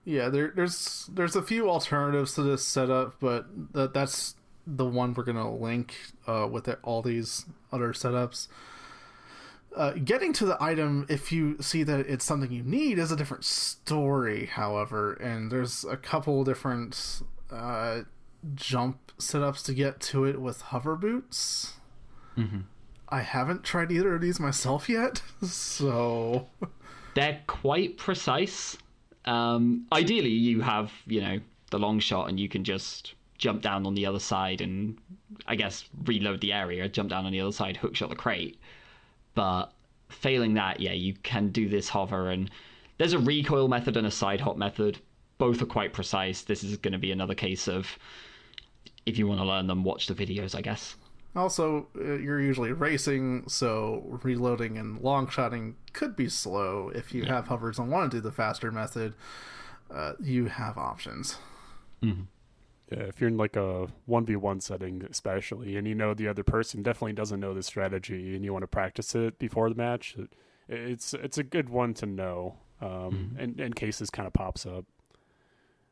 [0.04, 4.35] Yeah, there, there's there's a few alternatives to this setup, but that that's
[4.66, 5.94] the one we're gonna link
[6.27, 8.48] uh, with it, all these other setups.
[9.75, 13.16] Uh, getting to the item, if you see that it's something you need, is a
[13.16, 14.46] different story.
[14.46, 18.03] However, and there's a couple different uh,
[18.55, 21.75] jump setups to get to it with hover boots.
[22.37, 22.61] Mm-hmm.
[23.09, 26.48] I haven't tried either of these myself yet, so
[27.14, 28.77] they're quite precise.
[29.25, 33.85] Um, ideally, you have you know the long shot, and you can just jump down
[33.87, 34.96] on the other side and
[35.48, 38.61] I guess reload the area, jump down on the other side, hookshot the crate.
[39.35, 39.72] But
[40.09, 42.50] failing that, yeah, you can do this hover and
[42.98, 44.98] there's a recoil method and a side hop method.
[45.38, 46.42] Both are quite precise.
[46.42, 47.98] This is going to be another case of
[49.07, 50.94] if you want to learn them, watch the videos, I guess.
[51.35, 56.92] Also, uh, you're usually racing, so reloading and long shotting could be slow.
[56.94, 57.35] If you yeah.
[57.35, 59.14] have hovers and want to do the faster method,
[59.90, 61.38] uh, you have options.
[62.05, 62.22] Mm-hmm.
[62.92, 67.14] If you're in like a 1v1 setting, especially, and you know the other person definitely
[67.14, 70.35] doesn't know the strategy and you want to practice it before the match, it,
[70.68, 73.38] it's it's a good one to know um, mm-hmm.
[73.38, 74.85] in, in case this kind of pops up.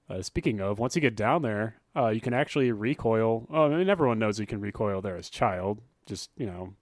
[0.09, 3.47] Uh, speaking of, once you get down there, uh, you can actually recoil.
[3.51, 5.81] Oh, I mean, everyone knows you can recoil there as child.
[6.07, 6.75] Just, you know,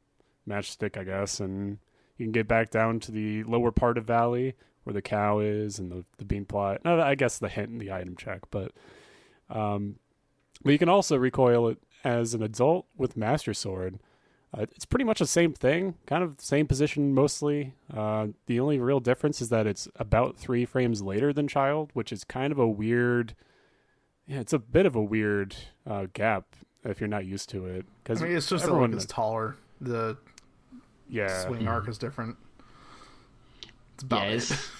[0.48, 1.78] matchstick, I guess, and
[2.16, 4.54] you can get back down to the lower part of Valley
[4.84, 6.80] where the cow is and the, the bean plot.
[6.82, 8.72] No, I guess the hint in the item check, but
[9.50, 9.96] um,
[10.62, 13.98] but you can also recoil it as an adult with Master Sword.
[14.56, 17.74] Uh, it's pretty much the same thing, kind of same position mostly.
[17.94, 22.12] Uh, the only real difference is that it's about three frames later than Child, which
[22.12, 23.34] is kind of a weird.
[24.26, 25.54] Yeah, it's a bit of a weird
[25.86, 26.44] uh, gap
[26.84, 27.84] if you're not used to it.
[28.02, 29.56] Because I mean, it's just everyone is taller.
[29.80, 30.16] The
[31.08, 32.36] yeah swing arc is different.
[33.94, 34.36] It's about yeah, it.
[34.36, 34.70] it's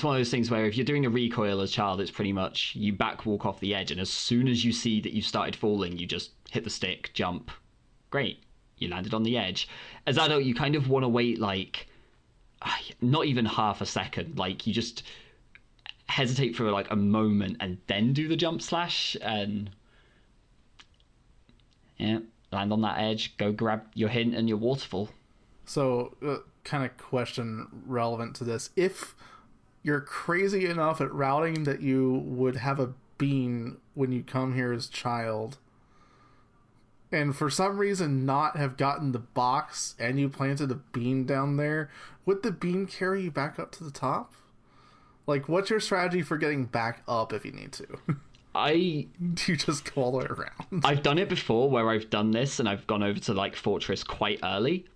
[0.00, 2.74] one of those things where if you're doing a recoil as child, it's pretty much
[2.76, 5.56] you back walk off the edge, and as soon as you see that you've started
[5.56, 7.50] falling, you just hit the stick, jump.
[8.10, 8.42] Great,
[8.78, 9.68] you landed on the edge.
[10.06, 11.88] As adult, you kind of want to wait like
[13.00, 14.38] not even half a second.
[14.38, 15.02] Like you just
[16.06, 19.70] hesitate for like a moment and then do the jump slash and
[21.98, 22.18] yeah,
[22.50, 25.08] land on that edge, go grab your hint and your waterfall.
[25.64, 29.14] So, uh, kind of question relevant to this: if
[29.82, 34.72] you're crazy enough at routing that you would have a bean when you come here
[34.72, 35.58] as child.
[37.10, 41.56] And for some reason not have gotten the box and you planted a bean down
[41.56, 41.90] there
[42.24, 44.34] would the bean carry you back up to the top?
[45.26, 47.86] Like what's your strategy for getting back up if you need to?
[48.54, 50.84] I do you just go all the way around?
[50.84, 54.04] I've done it before where I've done this and I've gone over to like Fortress
[54.04, 54.86] quite early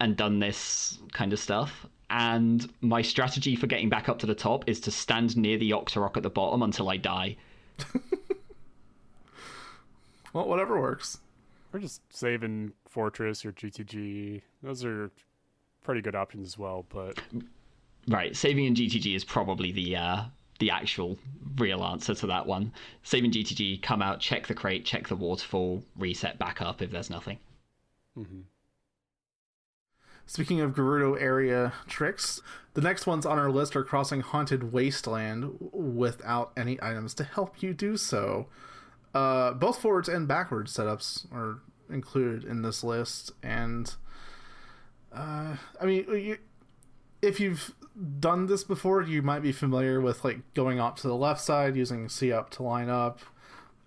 [0.00, 4.34] and done this kind of stuff and my strategy for getting back up to the
[4.34, 7.36] top is to stand near the Octorok at the bottom until I die.
[10.32, 11.18] well, whatever works.
[11.72, 14.40] Or just saving Fortress or GTG.
[14.62, 15.10] Those are
[15.82, 17.20] pretty good options as well, but
[18.08, 20.22] right, saving in GTG is probably the uh,
[20.58, 21.18] the actual
[21.56, 22.72] real answer to that one.
[23.02, 27.10] Saving GTG, come out, check the crate, check the waterfall, reset back up if there's
[27.10, 27.38] nothing.
[28.18, 28.40] Mm-hmm.
[30.28, 32.40] Speaking of Gerudo area tricks,
[32.74, 37.62] the next ones on our list are crossing Haunted Wasteland without any items to help
[37.62, 38.46] you do so.
[39.14, 41.60] Uh, both forwards and backwards setups are
[41.90, 43.96] included in this list, and
[45.10, 46.38] Uh, I mean, you,
[47.22, 47.74] if you've
[48.20, 51.76] done this before, you might be familiar with like going off to the left side
[51.76, 53.20] using C up to line up.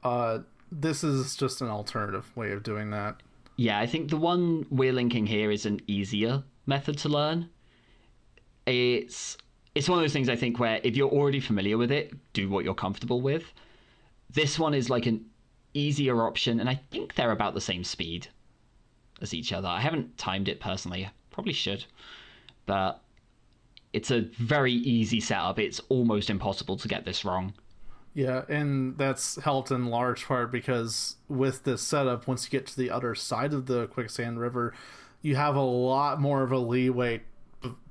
[0.04, 0.40] Uh,
[0.72, 3.22] this is just an alternative way of doing that.
[3.62, 7.48] Yeah, I think the one we're linking here is an easier method to learn.
[8.66, 9.38] It's
[9.76, 12.50] it's one of those things I think where if you're already familiar with it, do
[12.50, 13.54] what you're comfortable with.
[14.32, 15.24] This one is like an
[15.76, 18.28] easier option, and I think they're about the same speed
[19.22, 19.68] as each other.
[19.68, 21.08] I haven't timed it personally.
[21.30, 21.86] Probably should.
[22.66, 23.04] But
[23.94, 25.60] it's a very easy setup.
[25.60, 27.54] It's almost impossible to get this wrong.
[28.14, 32.78] Yeah, and that's helped in large part because with this setup, once you get to
[32.78, 34.74] the other side of the quicksand river,
[35.22, 37.22] you have a lot more of a leeway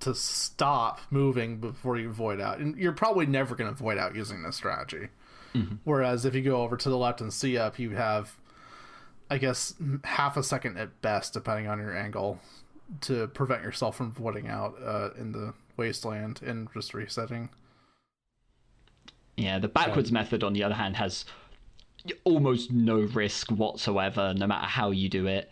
[0.00, 2.59] to stop moving before you void out.
[2.59, 5.09] And you're probably never going to void out using this strategy.
[5.54, 5.76] Mm-hmm.
[5.85, 8.37] Whereas if you go over to the left and see up, you have,
[9.30, 12.40] I guess, half a second at best, depending on your angle,
[13.02, 17.48] to prevent yourself from voiding out uh, in the wasteland and just resetting.
[19.40, 21.24] Yeah, the backwards method, on the other hand, has
[22.24, 25.50] almost no risk whatsoever, no matter how you do it.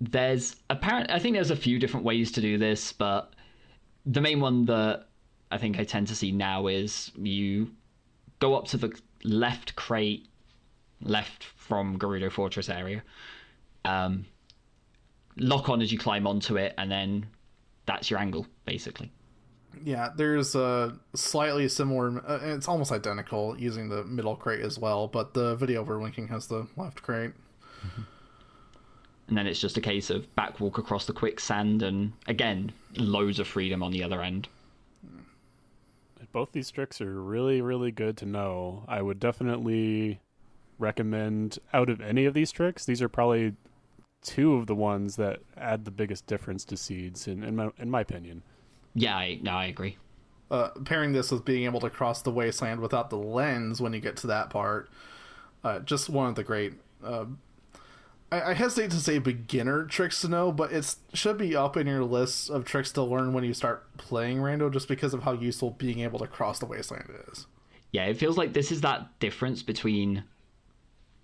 [0.00, 1.10] There's apparent.
[1.10, 3.34] I think there's a few different ways to do this, but
[4.06, 5.08] the main one that
[5.50, 7.70] I think I tend to see now is you
[8.38, 10.26] go up to the left crate,
[11.02, 13.02] left from Gerudo Fortress area,
[13.84, 14.24] um,
[15.36, 17.26] lock on as you climb onto it, and then
[17.84, 19.12] that's your angle, basically.
[19.82, 22.22] Yeah, there's a slightly similar.
[22.26, 26.28] Uh, it's almost identical using the middle crate as well, but the video we're linking
[26.28, 27.32] has the left crate.
[27.84, 28.02] Mm-hmm.
[29.28, 33.48] And then it's just a case of backwalk across the quicksand, and again, loads of
[33.48, 34.48] freedom on the other end.
[36.32, 38.84] Both these tricks are really, really good to know.
[38.88, 40.20] I would definitely
[40.78, 43.54] recommend out of any of these tricks, these are probably
[44.20, 47.90] two of the ones that add the biggest difference to seeds, in, in my in
[47.90, 48.42] my opinion.
[48.94, 49.96] Yeah, I, no, I agree.
[50.50, 54.00] Uh, pairing this with being able to cross the wasteland without the lens when you
[54.00, 54.88] get to that part,
[55.64, 56.74] uh, just one of the great.
[57.02, 57.24] Uh,
[58.30, 61.86] I, I, hesitate to say beginner tricks to know, but it should be up in
[61.86, 65.32] your list of tricks to learn when you start playing Rando, just because of how
[65.32, 67.46] useful being able to cross the wasteland is.
[67.92, 70.24] Yeah, it feels like this is that difference between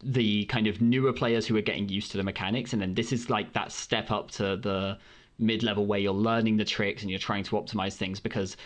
[0.03, 3.13] the kind of newer players who are getting used to the mechanics, and then this
[3.13, 4.99] is like that step up to the
[5.41, 8.57] mid level where you're learning the tricks and you're trying to optimize things because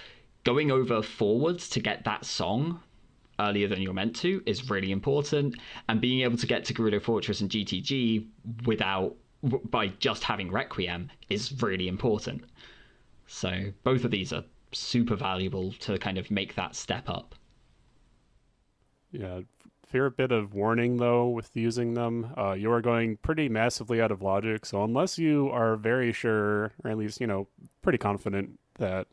[0.45, 2.81] going over forwards to get that song
[3.41, 5.57] earlier than you're meant to is really important
[5.89, 8.27] and being able to get to Gerudo Fortress and GTG
[8.67, 9.17] without
[9.71, 12.45] by just having Requiem is really important.
[13.27, 17.35] So both of these are super valuable to kind of make that step up.
[19.13, 19.41] Yeah,
[19.87, 22.33] fair bit of warning though with using them.
[22.37, 24.67] Uh, you are going pretty massively out of logic.
[24.67, 27.49] So unless you are very sure, or at least you know
[27.83, 29.07] pretty confident that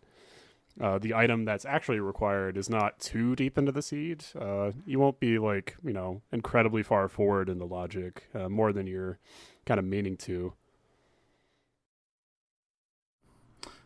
[0.79, 4.99] uh, the item that's actually required is not too deep into the seed, uh, you
[4.99, 9.19] won't be like you know incredibly far forward in the logic uh, more than you're
[9.65, 10.53] kind of meaning to.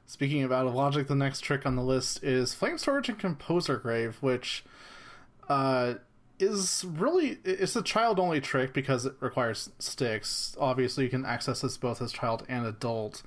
[0.07, 3.17] Speaking of out of logic, the next trick on the list is Flame Storage and
[3.17, 4.63] Composer Grave, which
[5.49, 5.95] uh,
[6.39, 10.55] is really it's a child only trick because it requires sticks.
[10.59, 13.23] Obviously, you can access this both as child and adult.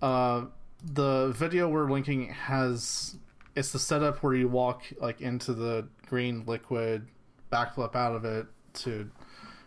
[0.00, 0.46] Uh,
[0.84, 3.16] the video we're linking has
[3.56, 7.08] it's the setup where you walk like into the green liquid,
[7.52, 9.10] backflip out of it to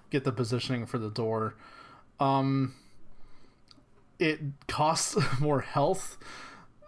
[0.09, 1.55] get the positioning for the door.
[2.19, 2.75] Um,
[4.17, 6.17] it costs more health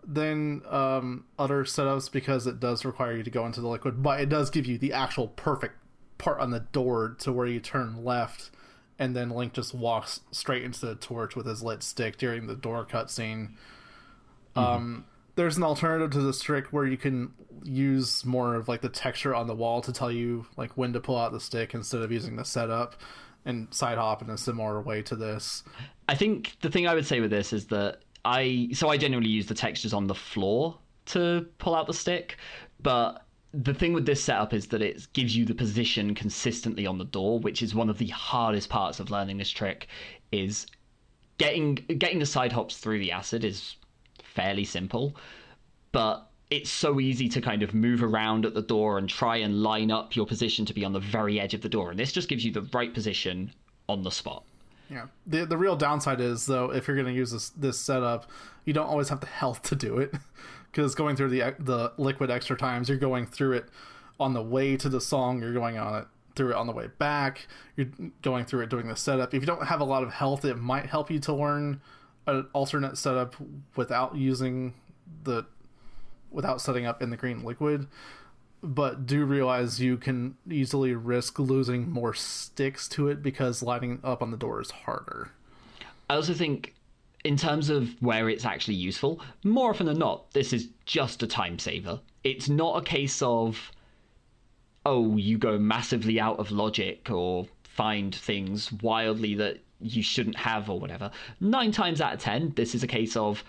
[0.05, 4.19] than um, other setups because it does require you to go into the liquid, but
[4.19, 5.75] it does give you the actual perfect
[6.17, 8.51] part on the door to where you turn left,
[8.99, 12.55] and then Link just walks straight into the torch with his lit stick during the
[12.55, 13.51] door cutscene.
[14.55, 14.59] Mm-hmm.
[14.59, 18.89] Um, there's an alternative to this trick where you can use more of like the
[18.89, 22.01] texture on the wall to tell you like when to pull out the stick instead
[22.01, 22.95] of using the setup
[23.45, 25.63] and side hop in a similar way to this.
[26.07, 29.29] I think the thing I would say with this is that I so I generally
[29.29, 32.37] use the textures on the floor to pull out the stick,
[32.81, 36.97] but the thing with this setup is that it gives you the position consistently on
[36.97, 39.87] the door, which is one of the hardest parts of learning this trick.
[40.31, 40.65] Is
[41.37, 43.75] getting getting the side hops through the acid is
[44.23, 45.15] fairly simple,
[45.91, 49.63] but it's so easy to kind of move around at the door and try and
[49.63, 52.11] line up your position to be on the very edge of the door, and this
[52.11, 53.51] just gives you the right position
[53.89, 54.45] on the spot.
[54.93, 55.07] Yeah.
[55.25, 58.29] The the real downside is though if you're going to use this this setup,
[58.63, 60.13] you don't always have the health to do it
[60.71, 63.65] because going through the the liquid extra times, you're going through it
[64.19, 66.87] on the way to the song, you're going on it through it on the way
[66.99, 67.89] back, you're
[68.21, 69.33] going through it doing the setup.
[69.33, 71.81] If you don't have a lot of health, it might help you to learn
[72.27, 73.35] an alternate setup
[73.75, 74.75] without using
[75.23, 75.45] the
[76.31, 77.87] without setting up in the green liquid
[78.63, 84.21] but do realize you can easily risk losing more sticks to it because lighting up
[84.21, 85.31] on the door is harder.
[86.09, 86.73] I also think,
[87.25, 91.27] in terms of where it's actually useful, more often than not, this is just a
[91.27, 91.99] time saver.
[92.23, 93.71] It's not a case of,
[94.85, 100.69] oh, you go massively out of logic or find things wildly that you shouldn't have
[100.69, 101.11] or whatever.
[101.41, 103.43] Nine times out of ten, this is a case of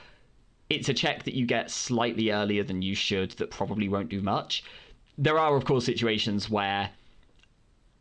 [0.70, 4.20] it's a check that you get slightly earlier than you should that probably won't do
[4.20, 4.64] much
[5.18, 6.90] there are, of course, situations where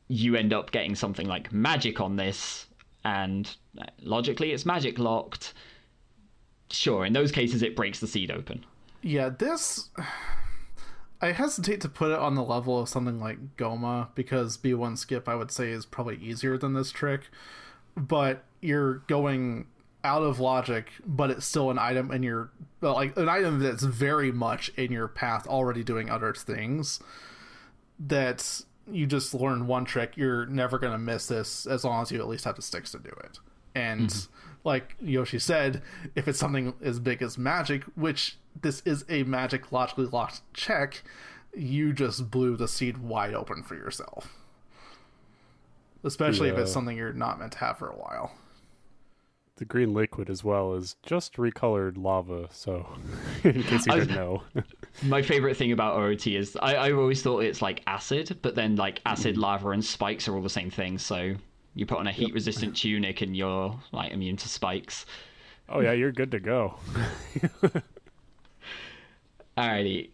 [0.07, 2.67] you end up getting something like magic on this,
[3.05, 5.53] and uh, logically it's magic locked.
[6.69, 8.65] Sure, in those cases it breaks the seed open.
[9.01, 9.89] Yeah, this.
[11.21, 15.29] I hesitate to put it on the level of something like Gohma because B1 skip
[15.29, 17.29] I would say is probably easier than this trick,
[17.95, 19.67] but you're going
[20.03, 22.51] out of logic, but it's still an item in your
[22.81, 26.99] like an item that's very much in your path already doing other things
[27.99, 32.11] that you just learn one trick you're never going to miss this as long as
[32.11, 33.39] you at least have the sticks to do it
[33.75, 34.67] and mm-hmm.
[34.67, 35.81] like yoshi said
[36.15, 41.03] if it's something as big as magic which this is a magic logically locked check
[41.55, 44.35] you just blew the seed wide open for yourself
[46.03, 46.53] especially yeah.
[46.53, 48.33] if it's something you're not meant to have for a while
[49.57, 52.47] the green liquid as well is just recolored lava.
[52.51, 52.87] So,
[53.43, 54.41] in case you didn't know,
[55.03, 58.75] my favorite thing about OOT is I, I always thought it's like acid, but then
[58.75, 59.41] like acid, mm.
[59.41, 60.97] lava, and spikes are all the same thing.
[60.97, 61.35] So
[61.75, 65.05] you put on a heat resistant tunic and you're like immune to spikes.
[65.69, 66.75] Oh yeah, you're good to go.
[69.57, 70.09] Alrighty,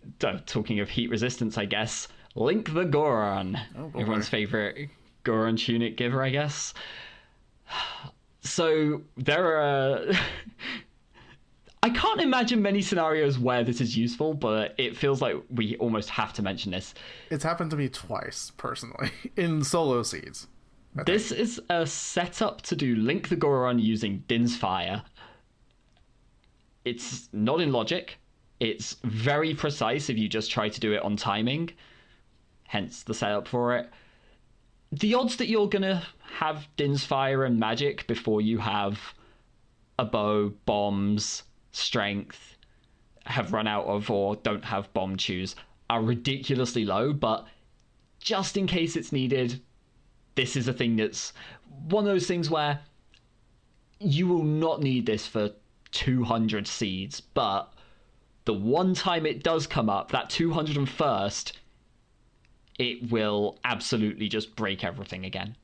[0.46, 4.90] talking of heat resistance, I guess Link the Goron, oh, everyone's favorite
[5.24, 6.74] Goron tunic giver, I guess
[8.42, 10.02] so there are.
[11.82, 16.10] I can't imagine many scenarios where this is useful, but it feels like we almost
[16.10, 16.94] have to mention this.
[17.30, 20.48] It's happened to me twice, personally, in solo seeds.
[21.06, 25.04] This is a setup to do Link the Goron using Din's Fire.
[26.84, 28.18] It's not in logic.
[28.60, 31.70] It's very precise if you just try to do it on timing,
[32.68, 33.90] hence the setup for it
[34.92, 36.06] the odds that you're gonna
[36.38, 39.00] have Din's Fire and magic before you have
[39.98, 42.58] a bow, bombs, strength,
[43.26, 45.56] have run out of or don't have Bombchus
[45.90, 47.46] are ridiculously low, but
[48.20, 49.62] just in case it's needed,
[50.36, 51.34] this is a thing that's
[51.90, 52.80] one of those things where
[54.00, 55.52] you will not need this for
[55.92, 57.74] 200 seeds, but
[58.46, 61.52] the one time it does come up, that 201st,
[62.80, 65.56] it will absolutely just break everything again.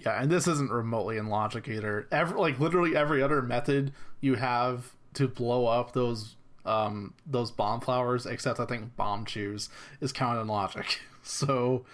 [0.00, 2.06] Yeah, and this isn't remotely in logic either.
[2.12, 6.34] Every like literally every other method you have to blow up those
[6.66, 9.68] um those bomb flowers, except I think Bombchus
[10.00, 11.00] is counted in logic.
[11.26, 11.86] So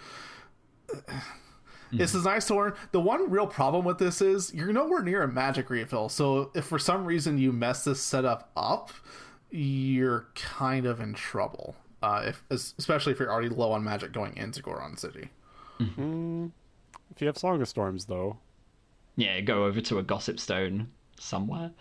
[1.93, 2.73] this is nice to learn.
[2.91, 6.09] The one real problem with this is you're nowhere near a magic refill.
[6.09, 8.91] So if for some reason you mess this setup up,
[9.49, 14.35] you're kind of in trouble uh, if especially if you're already low on magic going
[14.37, 15.29] into Goron City.
[15.79, 16.47] Mm-hmm.
[17.11, 18.37] If you have Song of Storms, though,
[19.15, 20.89] yeah, go over to a Gossip Stone
[21.19, 21.71] somewhere.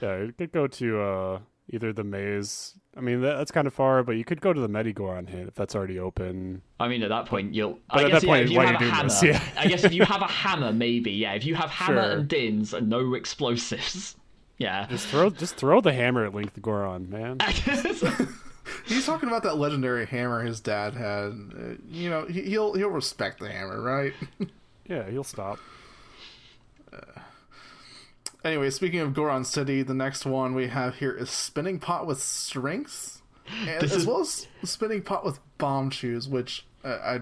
[0.00, 1.38] Yeah, you could go to uh,
[1.70, 2.74] either the maze.
[2.96, 5.48] I mean, that, that's kind of far, but you could go to the Medigoron hint
[5.48, 6.62] if that's already open.
[6.78, 7.78] I mean, at that point, you'll.
[7.92, 9.42] But I guess, yeah, if you have a hammer, this, yeah.
[9.56, 11.32] I guess if you have a hammer, maybe, yeah.
[11.32, 12.18] If you have hammer sure.
[12.18, 14.16] and Din's and no explosives,
[14.58, 14.86] yeah.
[14.88, 17.38] Just throw, just throw the hammer at Link the Goron, man.
[18.86, 21.32] He's talking about that legendary hammer his dad had.
[21.56, 24.12] Uh, you know, he, will he'll respect the hammer, right?
[24.88, 25.58] yeah, he'll stop.
[26.92, 27.20] Uh,
[28.44, 32.22] anyway, speaking of Goron City, the next one we have here is Spinning Pot with
[32.22, 33.22] Strength,
[33.60, 34.06] and, as is...
[34.06, 37.20] well as Spinning Pot with Bombchus, which uh, I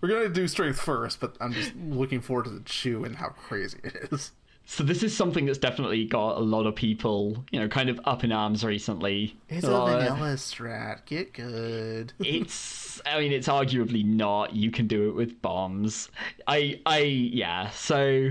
[0.00, 3.28] we're gonna do Strength first, but I'm just looking forward to the chu and how
[3.28, 4.32] crazy it is.
[4.66, 8.00] So this is something that's definitely got a lot of people, you know, kind of
[8.04, 9.36] up in arms recently.
[9.48, 11.04] It's uh, a vanilla strat.
[11.04, 12.12] Get good.
[12.20, 14.56] it's I mean it's arguably not.
[14.56, 16.08] You can do it with bombs.
[16.46, 17.70] I I yeah.
[17.70, 18.30] So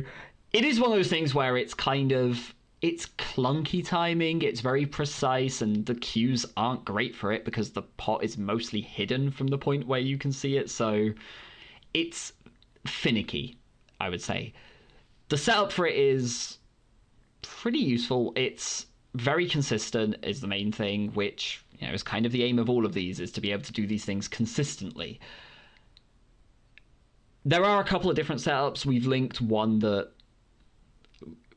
[0.54, 4.86] it is one of those things where it's kind of it's clunky timing, it's very
[4.86, 9.48] precise and the cues aren't great for it because the pot is mostly hidden from
[9.48, 10.70] the point where you can see it.
[10.70, 11.12] So
[11.94, 12.34] it's
[12.86, 13.58] finicky,
[14.02, 14.54] I would say
[15.30, 16.58] the setup for it is
[17.42, 18.34] pretty useful.
[18.36, 22.60] It's very consistent is the main thing, which you know is kind of the aim
[22.60, 25.20] of all of these is to be able to do these things consistently.
[27.46, 28.86] There are a couple of different setups.
[28.86, 30.12] We've linked one that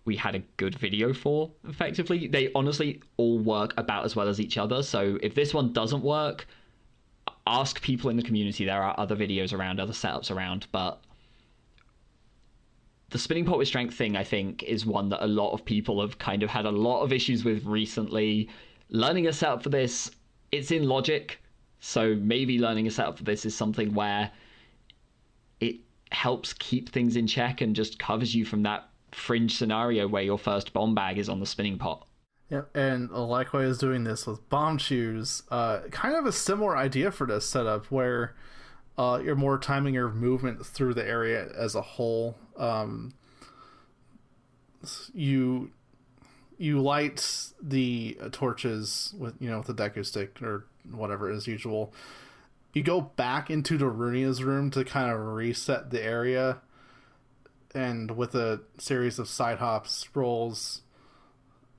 [0.04, 2.28] we had a good video for effectively.
[2.28, 4.82] They honestly all work about as well as each other.
[4.82, 6.46] So if this one doesn't work,
[7.46, 8.64] ask people in the community.
[8.64, 11.00] There are other videos around, other setups around, but
[13.10, 16.00] the spinning pot with strength thing, I think, is one that a lot of people
[16.00, 18.48] have kind of had a lot of issues with recently.
[18.88, 20.10] Learning a setup for this,
[20.50, 21.40] it's in logic,
[21.78, 24.30] so maybe learning a setup for this is something where
[25.60, 25.76] it
[26.10, 30.38] helps keep things in check and just covers you from that fringe scenario where your
[30.38, 32.06] first bomb bag is on the spinning pot.
[32.50, 35.42] Yep, and likewise is doing this with Bombchus.
[35.50, 38.34] Uh, kind of a similar idea for this setup where
[38.98, 42.36] uh, you're more timing your movement through the area as a whole.
[42.56, 43.12] Um,
[45.12, 45.70] you
[46.58, 51.92] you light the torches with you know with the Deku stick or whatever as usual.
[52.72, 56.58] You go back into Darunia's room to kind of reset the area,
[57.74, 60.82] and with a series of side hops, rolls,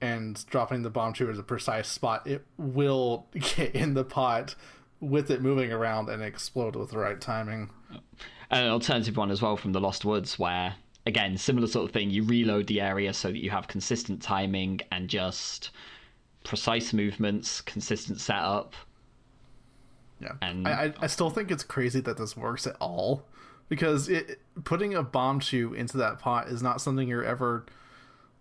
[0.02, 4.56] and dropping the Bombchu at a precise spot, it will get in the pot
[5.00, 7.70] with it moving around and explode with the right timing.
[8.50, 10.76] And an alternative one as well from the Lost Woods, where
[11.08, 12.12] again, similar sort of thing.
[12.12, 15.72] You reload the area so that you have consistent timing and just
[16.44, 18.76] precise movements, consistent setup.
[20.20, 23.26] Yeah, and I, I still think it's crazy that this works at all
[23.70, 27.66] because it putting a bomb Bombchu into that pot is not something you're ever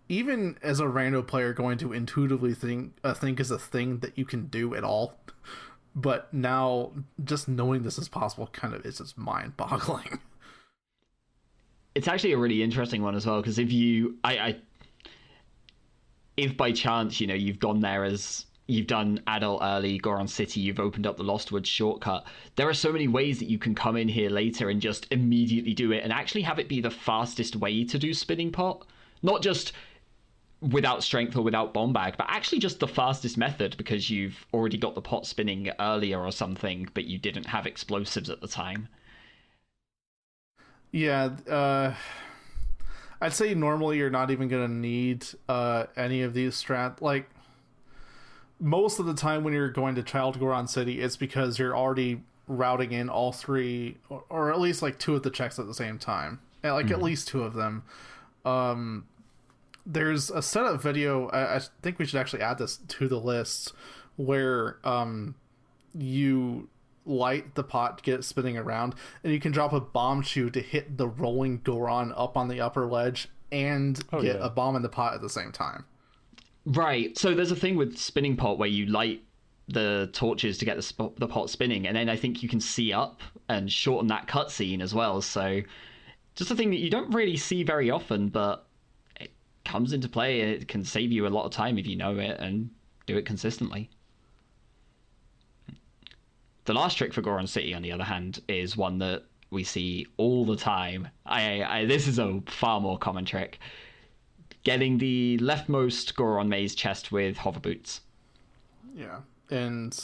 [0.09, 4.17] even as a rando player going to intuitively think uh, think is a thing that
[4.17, 5.15] you can do at all
[5.97, 6.91] but now
[7.23, 10.19] just knowing this is possible kind of is just mind boggling
[11.95, 14.55] it's actually a really interesting one as well because if you I, I
[16.37, 20.59] if by chance you know you've gone there as you've done adult early goron city
[20.59, 22.25] you've opened up the lost woods shortcut
[22.55, 25.73] there are so many ways that you can come in here later and just immediately
[25.73, 28.85] do it and actually have it be the fastest way to do spinning pot.
[29.23, 29.73] Not just
[30.61, 34.77] without strength or without bomb bag, but actually just the fastest method because you've already
[34.77, 38.87] got the pot spinning earlier or something, but you didn't have explosives at the time.
[40.91, 41.93] Yeah, uh,
[43.21, 47.01] I'd say normally you're not even gonna need uh, any of these strat.
[47.01, 47.29] Like
[48.59, 52.23] most of the time when you're going to Child Goron City, it's because you're already
[52.47, 55.73] routing in all three, or, or at least like two of the checks at the
[55.73, 56.95] same time, and like mm-hmm.
[56.95, 57.83] at least two of them.
[58.45, 59.05] Um,
[59.87, 61.29] there's a setup video.
[61.29, 63.73] I, I, think we should actually add this to the list
[64.17, 65.33] where um,
[65.95, 66.67] you
[67.05, 70.59] light the pot to get it spinning around, and you can drop a Bombchu to
[70.59, 74.45] hit the rolling Goron up on the upper ledge and oh, get yeah.
[74.45, 75.85] a bomb in the pot at the same time.
[76.65, 77.17] Right.
[77.17, 79.23] So there's a thing with spinning pot where you light
[79.69, 82.59] the torches to get the, sp- the pot spinning, and then I think you can
[82.59, 85.21] see up and shorten that cutscene as well.
[85.21, 85.61] So
[86.35, 88.66] just a thing that you don't really see very often, but
[89.67, 92.39] comes into play it can save you a lot of time if you know it
[92.39, 92.69] and
[93.05, 93.89] do it consistently.
[96.65, 100.07] The last trick for Goron City, on the other hand, is one that we see
[100.17, 101.07] all the time.
[101.25, 103.59] I, I this is a far more common trick.
[104.63, 108.01] Getting the leftmost Goron maze chest with hover boots.
[108.95, 109.97] Yeah, and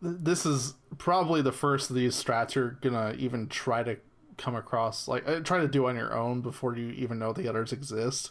[0.00, 3.96] this is probably the first of these strats you're gonna even try to
[4.36, 7.48] come across like uh, try to do on your own before you even know the
[7.48, 8.30] others exist.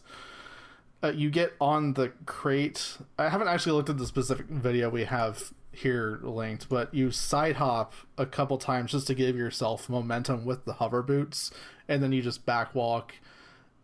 [1.03, 2.97] Uh, you get on the crate.
[3.17, 7.55] I haven't actually looked at the specific video we have here linked but you side
[7.55, 11.49] hop a couple times just to give yourself momentum with the hover boots
[11.87, 13.15] and then you just back walk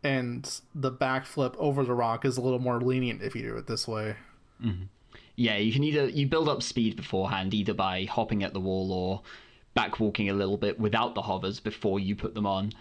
[0.04, 3.68] and the backflip over the rock is a little more lenient if you do it
[3.68, 4.16] this way.
[4.64, 4.84] Mm-hmm.
[5.36, 8.92] yeah you can either you build up speed beforehand either by hopping at the wall
[8.92, 9.22] or
[9.78, 12.74] back walking a little bit without the hovers before you put them on.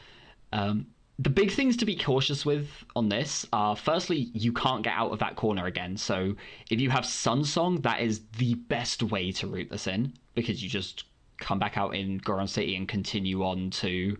[0.54, 0.86] Um,
[1.18, 5.12] the big things to be cautious with on this are firstly, you can't get out
[5.12, 5.98] of that corner again.
[5.98, 6.34] So
[6.70, 10.62] if you have Sun Song, that is the best way to route this in because
[10.62, 11.04] you just
[11.36, 14.16] come back out in Goron City and continue on to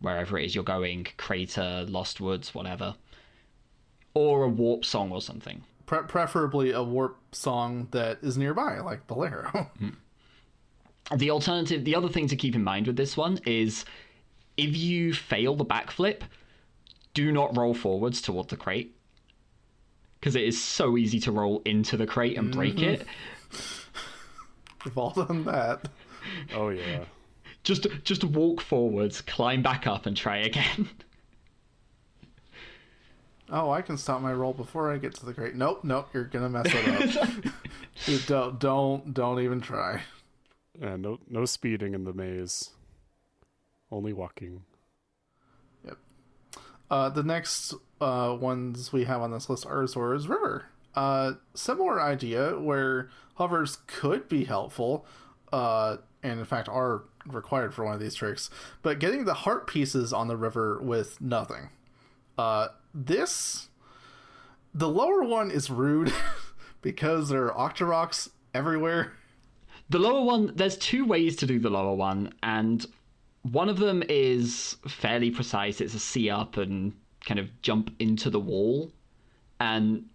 [0.00, 2.94] wherever it is you're going Crater, Lost Woods, whatever.
[4.14, 5.62] Or a warp song or something.
[5.84, 9.70] Pre- preferably a warp song that is nearby, like Bolero.
[11.16, 13.84] The alternative, the other thing to keep in mind with this one is
[14.56, 16.22] if you fail the backflip,
[17.14, 18.96] do not roll forwards toward the crate
[20.20, 23.02] because it is so easy to roll into the crate and break mm-hmm.
[23.02, 23.06] it.
[24.84, 25.88] We've all done that.
[26.54, 27.04] Oh yeah.
[27.64, 30.88] Just just walk forwards, climb back up, and try again.
[33.54, 35.54] Oh, I can stop my roll before I get to the crate.
[35.54, 37.28] Nope, nope, you're gonna mess it up.
[38.26, 40.00] don't don't don't even try.
[40.80, 42.70] Yeah, no no speeding in the maze.
[43.90, 44.62] Only walking.
[45.84, 45.98] Yep.
[46.90, 50.66] Uh, the next uh, ones we have on this list are Zora's River.
[50.94, 55.06] Uh, similar idea where hovers could be helpful,
[55.52, 58.50] uh, and in fact are required for one of these tricks,
[58.82, 61.68] but getting the heart pieces on the river with nothing.
[62.36, 63.68] Uh, this,
[64.74, 66.12] the lower one is rude
[66.82, 69.12] because there are Octoroks everywhere.
[69.92, 72.86] The lower one, there's two ways to do the lower one, and
[73.42, 75.82] one of them is fairly precise.
[75.82, 76.94] It's a C up and
[77.26, 78.90] kind of jump into the wall.
[79.60, 80.06] And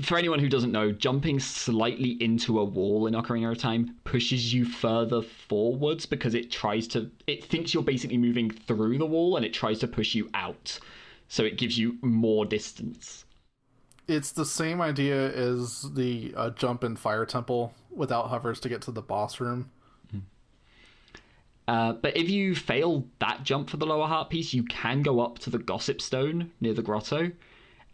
[0.00, 4.54] for anyone who doesn't know, jumping slightly into a wall in Ocarina of Time pushes
[4.54, 7.10] you further forwards because it tries to.
[7.26, 10.80] It thinks you're basically moving through the wall and it tries to push you out.
[11.28, 13.26] So it gives you more distance.
[14.08, 18.82] It's the same idea as the uh, jump in Fire Temple without hovers to get
[18.82, 19.70] to the boss room.
[21.66, 25.20] Uh, but if you fail that jump for the lower heart piece, you can go
[25.20, 27.30] up to the Gossip Stone near the grotto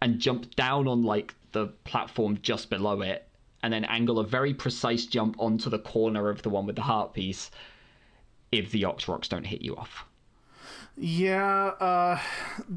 [0.01, 3.27] and jump down on like the platform just below it,
[3.63, 6.81] and then angle a very precise jump onto the corner of the one with the
[6.81, 7.51] heart piece.
[8.51, 10.05] If the Octoroks don't hit you off.
[11.03, 12.19] Yeah, uh,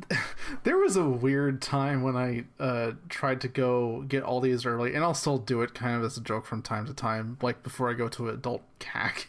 [0.64, 4.95] there was a weird time when I uh, tried to go get all these early,
[4.95, 7.62] and I'll still do it kind of as a joke from time to time, like
[7.62, 9.27] before I go to adult CAC.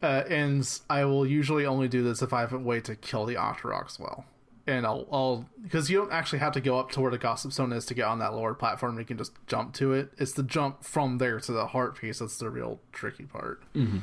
[0.00, 3.26] Uh, and I will usually only do this if I have a way to kill
[3.26, 4.26] the Octoroks well.
[4.64, 7.52] And I'll, I'll, because you don't actually have to go up to where the Gossip
[7.52, 8.96] Stone is to get on that lower platform.
[8.96, 10.12] You can just jump to it.
[10.18, 13.64] It's the jump from there to the heart piece that's the real tricky part.
[13.74, 13.98] Mm-hmm.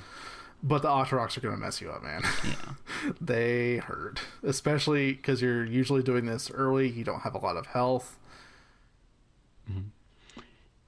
[0.62, 2.22] But the Octoroks are going to mess you up, man.
[2.44, 3.12] Yeah.
[3.22, 6.90] they hurt, especially because you're usually doing this early.
[6.90, 8.18] You don't have a lot of health.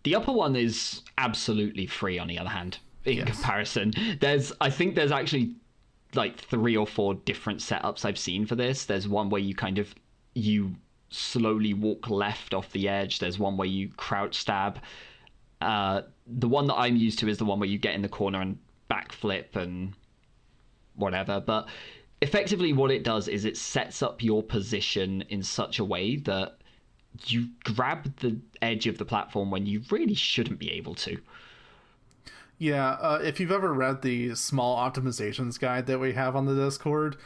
[0.04, 2.18] The upper one is absolutely free.
[2.18, 3.36] On the other hand, in Yes.
[3.36, 5.56] comparison, there's I think there's actually
[6.16, 8.86] like three or four different setups I've seen for this.
[8.86, 9.94] There's one where you kind of
[10.34, 10.76] you
[11.10, 13.20] slowly walk left off the edge.
[13.20, 14.80] There's one where you crouch stab.
[15.62, 18.10] Uh, the one that I'm used to is the one where you get in the
[18.10, 18.58] corner and
[18.92, 19.94] backflip and
[20.96, 21.40] whatever.
[21.40, 21.68] But
[22.22, 26.58] effectively, what it does is it sets up your position in such a way that
[27.26, 31.18] you grab the edge of the platform when you really shouldn't be able to.
[32.58, 36.54] Yeah, uh, if you've ever read the small optimizations guide that we have on the
[36.54, 37.18] Discord,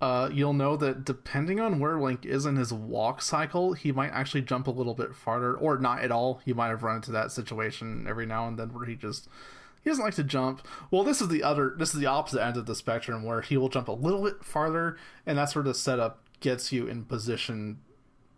[0.00, 4.10] uh, you'll know that depending on where Link is in his walk cycle, he might
[4.10, 6.40] actually jump a little bit farther, or not at all.
[6.44, 9.28] You might have run into that situation every now and then where he just
[9.82, 10.66] he doesn't like to jump.
[10.90, 13.56] Well, this is the other, this is the opposite end of the spectrum where he
[13.56, 17.78] will jump a little bit farther, and that's where the setup gets you in position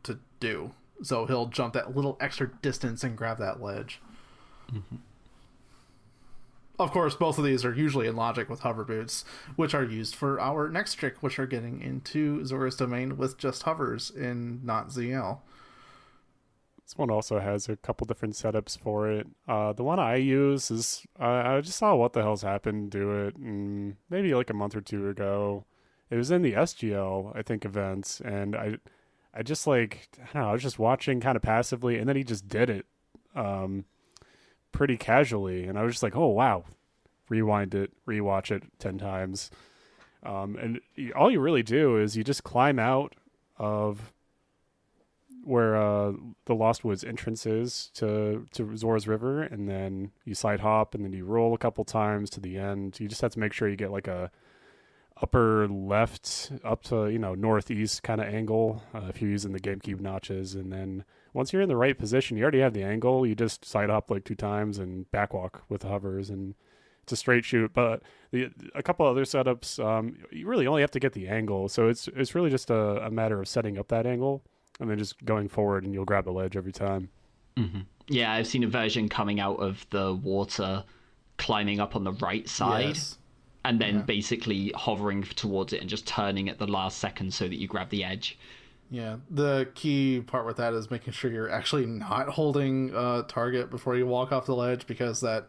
[0.02, 0.72] to do.
[1.02, 4.00] So he'll jump that little extra distance and grab that ledge.
[6.78, 9.24] Of course, both of these are usually in logic with hover boots,
[9.56, 13.64] which are used for our next trick, which are getting into Zora's domain with just
[13.64, 15.38] hovers in not ZL.
[16.92, 19.26] This one also has a couple different setups for it.
[19.48, 23.12] Uh, the one I use is uh, I just saw what the hell's happened do
[23.12, 25.64] it mm, maybe like a month or two ago.
[26.10, 28.76] It was in the SGL I think events, and I
[29.32, 32.16] I just like I don't know I was just watching kind of passively, and then
[32.16, 32.84] he just did it
[33.34, 33.86] um,
[34.70, 36.64] pretty casually, and I was just like, oh wow,
[37.30, 39.50] rewind it, rewatch it ten times,
[40.22, 40.78] um, and
[41.16, 43.14] all you really do is you just climb out
[43.56, 44.12] of
[45.44, 46.12] where uh,
[46.46, 51.04] the Lost Woods entrance is to to Zora's River, and then you side hop, and
[51.04, 52.98] then you roll a couple times to the end.
[53.00, 54.30] You just have to make sure you get like a
[55.20, 59.60] upper left up to you know northeast kind of angle uh, if you're using the
[59.60, 63.26] GameCube notches, and then once you're in the right position, you already have the angle.
[63.26, 66.54] You just side hop like two times and backwalk with the hovers, and
[67.02, 67.72] it's a straight shoot.
[67.74, 71.68] But the, a couple other setups, um, you really only have to get the angle,
[71.68, 74.44] so it's it's really just a, a matter of setting up that angle
[74.82, 77.08] and then just going forward and you'll grab the ledge every time.
[78.08, 80.84] Yeah, I've seen a version coming out of the water,
[81.38, 83.18] climbing up on the right side, Yes.
[83.64, 87.56] and then basically hovering towards it and just turning at the last second so that
[87.56, 88.38] you grab the edge.
[88.90, 93.70] Yeah, the key part with that is making sure you're actually not holding uh, target
[93.70, 95.48] before you walk off the ledge because that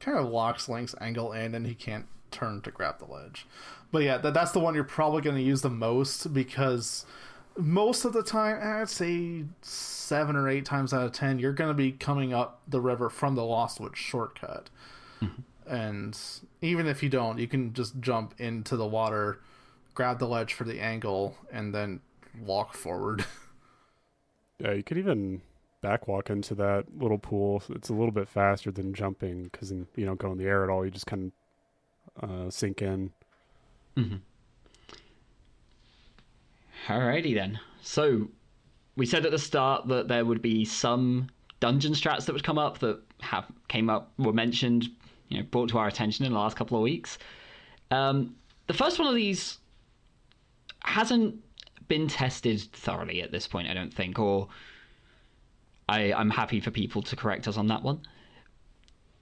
[0.00, 3.46] kind of locks Link's angle in and he can't turn to grab the ledge.
[3.92, 7.06] But yeah, that, that's the one you're probably going to use the most because
[7.56, 11.52] most of the time, eh, I'd say seven or eight times out of ten, you're
[11.52, 14.70] going to be coming up the river from the Lostwood shortcut.
[15.22, 15.42] Mm-hmm.
[15.72, 16.18] And
[16.60, 19.40] even if you don't, you can just jump into the water,
[19.94, 22.00] grab the ledge for the angle, and then
[22.40, 23.24] walk forward.
[24.60, 25.42] Yeah, you could even
[25.82, 27.62] backwalk into that little pool.
[27.70, 30.70] It's a little bit faster than jumping because you don't go in the air at
[30.70, 30.84] all.
[30.84, 31.32] You just kind
[32.16, 33.12] of uh, sink in.
[33.96, 34.16] Mm-hmm.
[36.86, 37.58] Alrighty then.
[37.82, 38.28] So
[38.96, 41.28] we said at the start that there would be some
[41.60, 44.88] dungeon strats that would come up that have came up were mentioned,
[45.28, 47.18] you know, brought to our attention in the last couple of weeks.
[47.90, 49.58] Um, the first one of these
[50.80, 51.36] hasn't
[51.88, 54.48] been tested thoroughly at this point, I don't think, or
[55.88, 58.00] I, I'm happy for people to correct us on that one.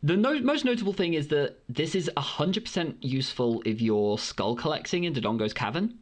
[0.02, 5.04] The no- most notable thing is that this is 100% useful if you're skull collecting
[5.04, 5.98] in Dodongo's Cavern.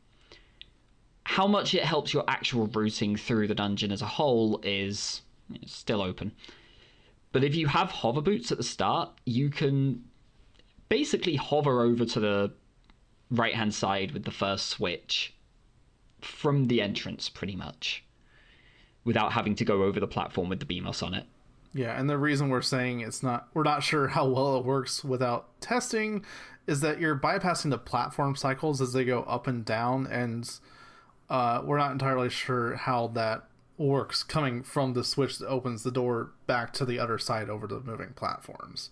[1.30, 5.22] How much it helps your actual routing through the dungeon as a whole is
[5.64, 6.32] still open.
[7.30, 10.02] But if you have hover boots at the start, you can
[10.88, 12.52] basically hover over to the
[13.30, 15.32] right hand side with the first switch
[16.20, 18.02] from the entrance, pretty much,
[19.04, 21.26] without having to go over the platform with the Beamos on it.
[21.72, 25.04] Yeah, and the reason we're saying it's not we're not sure how well it works
[25.04, 26.24] without testing
[26.66, 30.58] is that you're bypassing the platform cycles as they go up and down and
[31.30, 33.44] uh, we're not entirely sure how that
[33.78, 37.66] works coming from the switch that opens the door back to the other side over
[37.66, 38.90] the moving platforms.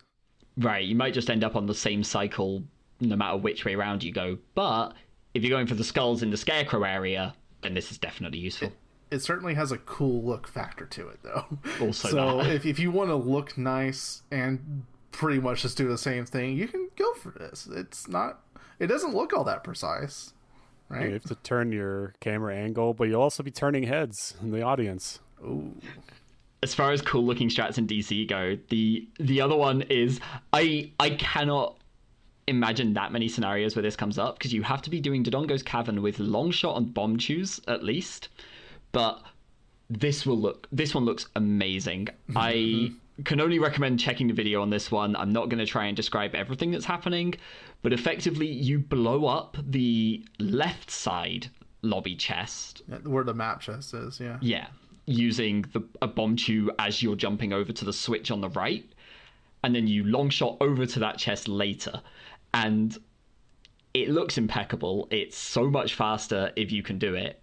[0.57, 2.63] Right, you might just end up on the same cycle
[3.01, 4.39] no matter which way around you go.
[4.55, 4.95] But
[5.35, 8.69] if you're going for the skulls in the scarecrow area, then this is definitely useful.
[8.69, 11.47] It, it certainly has a cool look factor to it, though.
[11.81, 15.99] Also, so if if you want to look nice and pretty much just do the
[15.99, 17.69] same thing, you can go for this.
[17.71, 18.41] It's not.
[18.79, 20.33] It doesn't look all that precise,
[20.89, 21.07] right?
[21.07, 24.63] You have to turn your camera angle, but you'll also be turning heads in the
[24.63, 25.21] audience.
[25.45, 25.73] Ooh.
[26.63, 30.21] as far as cool looking strats in DC go, the the other one is
[30.53, 31.77] I I cannot
[32.47, 35.63] imagine that many scenarios where this comes up because you have to be doing Dodongo's
[35.63, 38.29] Cavern with long shot and Bombchus at least.
[38.93, 39.23] But
[39.91, 42.09] this will look this one looks amazing.
[42.35, 42.95] I mm-hmm.
[43.25, 45.17] Can only recommend checking the video on this one.
[45.17, 47.35] I'm not going to try and describe everything that's happening,
[47.83, 51.49] but effectively you blow up the left side
[51.83, 54.39] lobby chest Yeah, Where the map chest is, yeah.
[54.41, 54.67] yeah,
[55.07, 58.85] using the a tube as you're jumping over to the switch on the right,
[59.65, 62.01] and then you long shot over to that chest later,
[62.55, 62.99] and
[63.95, 65.09] it looks impeccable.
[65.11, 67.41] It's so much faster if you can do it.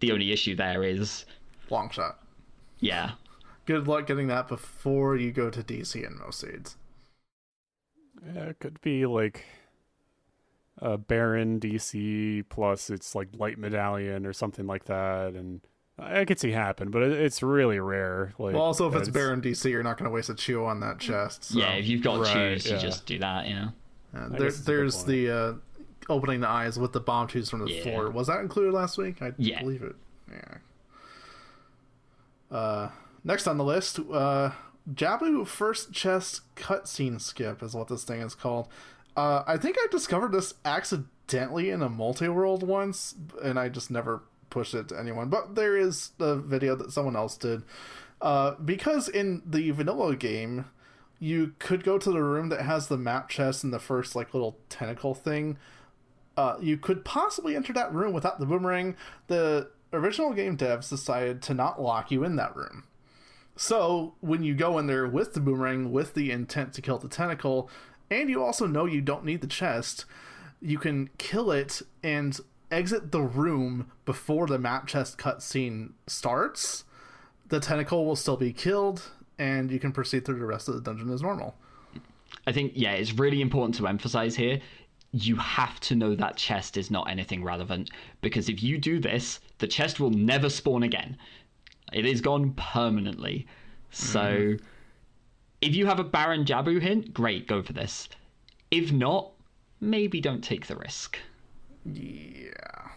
[0.00, 1.24] The only issue there is,
[1.70, 2.18] Long shot.
[2.80, 3.12] yeah,
[3.66, 6.76] Good luck getting that before you go to DC in most seeds.
[8.34, 9.44] Yeah, it could be like
[10.78, 15.60] a barren DC plus it's like light medallion or something like that, and
[15.98, 18.32] I could see happen, but it's really rare.
[18.38, 20.64] Like, Well, also if that it's barren DC, you're not going to waste a chu
[20.64, 21.44] on that chest.
[21.44, 21.58] So.
[21.58, 21.72] yeah.
[21.74, 23.46] If you've got Right, choose, you just do that.
[23.46, 23.72] You know,
[24.14, 25.52] Uh, there, guess it's a good there's the uh,
[26.08, 27.82] opening the eyes with the Bombchus from the Yeah.
[27.82, 28.10] floor.
[28.10, 29.22] Was that included last week?
[29.22, 29.60] I Yeah.
[29.60, 29.94] believe it.
[30.30, 30.58] Yeah.
[32.56, 32.90] Uh,
[33.24, 34.50] next on the list, uh,
[34.92, 38.68] Jabu first chest cutscene skip is what this thing is called.
[39.16, 44.22] Uh, I think I discovered this accidentally in a multi-world once, and I just never
[44.50, 45.28] pushed it to anyone.
[45.28, 47.62] But there is the video that someone else did.
[48.20, 50.66] Uh, because in the vanilla game,
[51.18, 54.34] you could go to the room that has the map chest and the first like
[54.34, 55.58] little tentacle thing.
[56.36, 58.96] Uh, you could possibly enter that room without the boomerang.
[59.26, 62.84] The original game devs decided to not lock you in that room.
[63.56, 67.08] So when you go in there with the boomerang, with the intent to kill the
[67.08, 67.68] tentacle,
[68.10, 70.04] and you also know you don't need the chest,
[70.60, 72.38] you can kill it and
[72.70, 76.84] exit the room before the map chest cutscene starts.
[77.48, 80.80] The tentacle will still be killed, and you can proceed through the rest of the
[80.80, 81.54] dungeon as normal.
[82.46, 84.60] I think yeah, it's really important to emphasize here.
[85.12, 87.90] You have to know that chest is not anything relevant
[88.22, 91.18] because if you do this, the chest will never spawn again.
[91.92, 93.46] It is gone permanently.
[93.90, 94.56] So
[95.60, 98.08] if you have a barren Jabu hint, great, go for this.
[98.70, 99.32] If not,
[99.80, 101.18] maybe don't take the risk.
[101.84, 102.88] Yeah.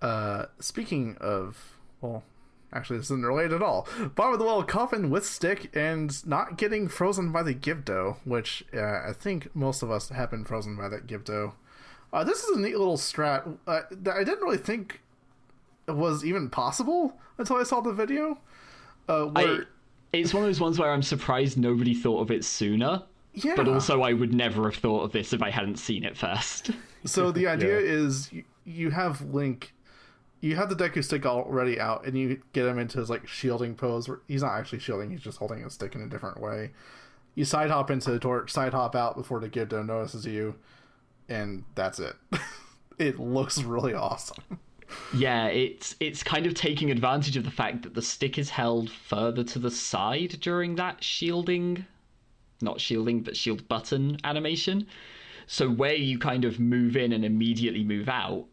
[0.00, 2.22] Uh, speaking of, well,
[2.72, 3.88] actually, this isn't related at all.
[4.14, 8.64] Bottom of the well coffin with stick and not getting frozen by the Gibdo, which
[8.74, 11.52] uh, I think most of us have been frozen by that Gibdo.
[12.12, 15.01] Uh, this is a neat little strat uh, that I didn't really think
[15.94, 18.38] was even possible until I saw the video.
[19.08, 19.60] Uh, I,
[20.12, 23.02] it's one of those ones where I'm surprised nobody thought of it sooner.
[23.34, 23.54] yeah.
[23.56, 26.70] But also, I would never have thought of this if I hadn't seen it first.
[27.04, 27.86] So the idea Yeah.
[27.86, 29.74] is you, you have Link,
[30.40, 33.74] you have the Deku stick already out, and you get him into his like shielding
[33.74, 34.08] pose.
[34.08, 36.72] Where he's not actually shielding; he's just holding his stick in a different way.
[37.34, 40.54] You side hop into the torch, side hop out before the Gibdo notices you,
[41.28, 42.14] and that's it.
[42.98, 44.44] it looks really awesome.
[45.14, 48.90] Yeah, it's it's kind of taking advantage of the fact that the stick is held
[48.90, 51.84] further to the side during that shielding,
[52.62, 54.86] not shielding, but shield button animation.
[55.46, 58.46] So where you kind of move in and immediately move out,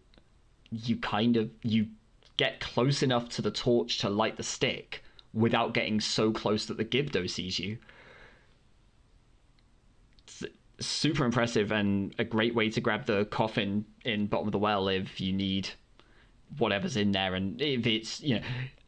[0.69, 1.87] you kind of you
[2.35, 6.77] get close enough to the torch to light the stick without getting so close that
[6.77, 7.77] the Gibdo sees you.
[10.23, 10.43] It's
[10.79, 14.87] super impressive and a great way to grab the coffin in bottom of the well
[14.87, 15.69] if you need
[16.57, 18.41] whatever's in there and if it's you know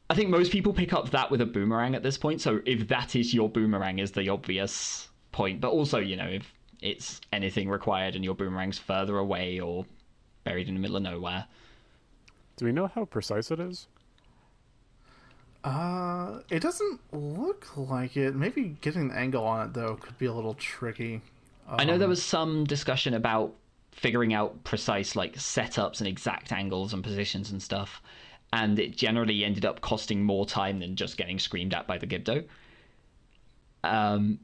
[0.10, 2.42] I think most people pick up that with a boomerang at this point.
[2.42, 5.62] So if that is your boomerang, is the obvious point.
[5.62, 9.86] But also, you know, if it's anything required and your boomerang's further away or
[10.44, 11.46] buried in the middle of nowhere.
[12.58, 13.88] Do we know how precise it is?
[15.64, 18.36] Uh, it doesn't look like it.
[18.36, 21.22] Maybe getting the angle on it though could be a little tricky.
[21.70, 23.54] Um, I know there was some discussion about
[23.92, 28.02] figuring out precise like setups and exact angles and positions and stuff
[28.54, 32.08] and it generally ended up costing more time than just getting screamed at by the
[32.08, 32.46] Gibdo.
[33.84, 34.40] Um,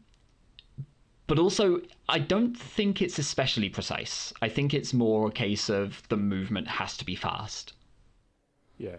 [1.27, 4.31] but also, I don't think it's especially precise.
[4.41, 7.73] I think it's more a case of the movement has to be fast.
[8.77, 8.95] Yeah.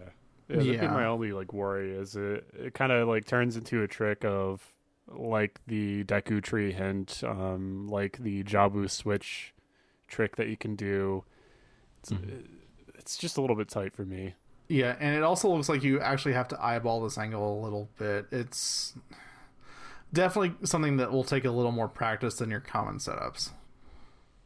[0.47, 0.87] Yeah, that'd yeah.
[0.87, 4.63] my only like worry is it it kind of like turns into a trick of
[5.07, 9.53] like the Deku tree hint, um, like the Jabu switch
[10.09, 11.23] trick that you can do.
[12.01, 12.39] It's, mm-hmm.
[12.95, 14.33] it's just a little bit tight for me.
[14.67, 17.89] Yeah, and it also looks like you actually have to eyeball this angle a little
[17.97, 18.27] bit.
[18.31, 18.93] It's
[20.13, 23.49] definitely something that will take a little more practice than your common setups.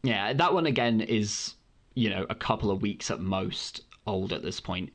[0.01, 1.55] Yeah, that one again is,
[1.95, 4.91] you know, a couple of weeks at most old at this point.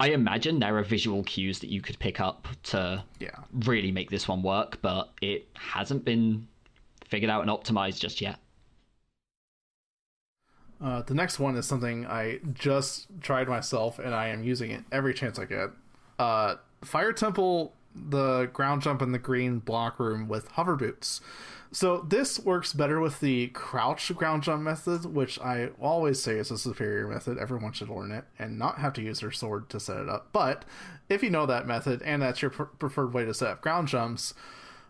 [0.00, 3.30] I imagine there are visual cues that you could pick up to yeah.
[3.52, 6.48] really make this one work, but it hasn't been
[7.06, 8.38] figured out and optimized just yet.
[10.82, 14.84] Uh, the next one is something I just tried myself, and I am using it
[14.90, 15.70] every chance I get.
[16.18, 21.20] Uh, Fire Temple, the ground jump in the green block room with hover boots.
[21.72, 26.50] So this works better with the crouch ground jump method, which I always say is
[26.50, 27.38] a superior method.
[27.38, 30.28] Everyone should learn it and not have to use their sword to set it up.
[30.32, 30.64] But
[31.08, 34.34] if you know that method and that's your preferred way to set up ground jumps,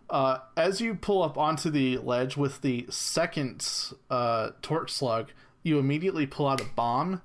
[0.08, 3.66] uh, as you pull up onto the ledge with the second
[4.08, 5.32] uh, torch slug,
[5.62, 7.22] you immediately pull out a bomb.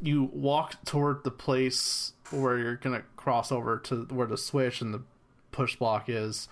[0.00, 4.92] You walk toward the place where you're gonna cross over to where the switch and
[4.92, 5.02] the
[5.52, 6.48] push block is.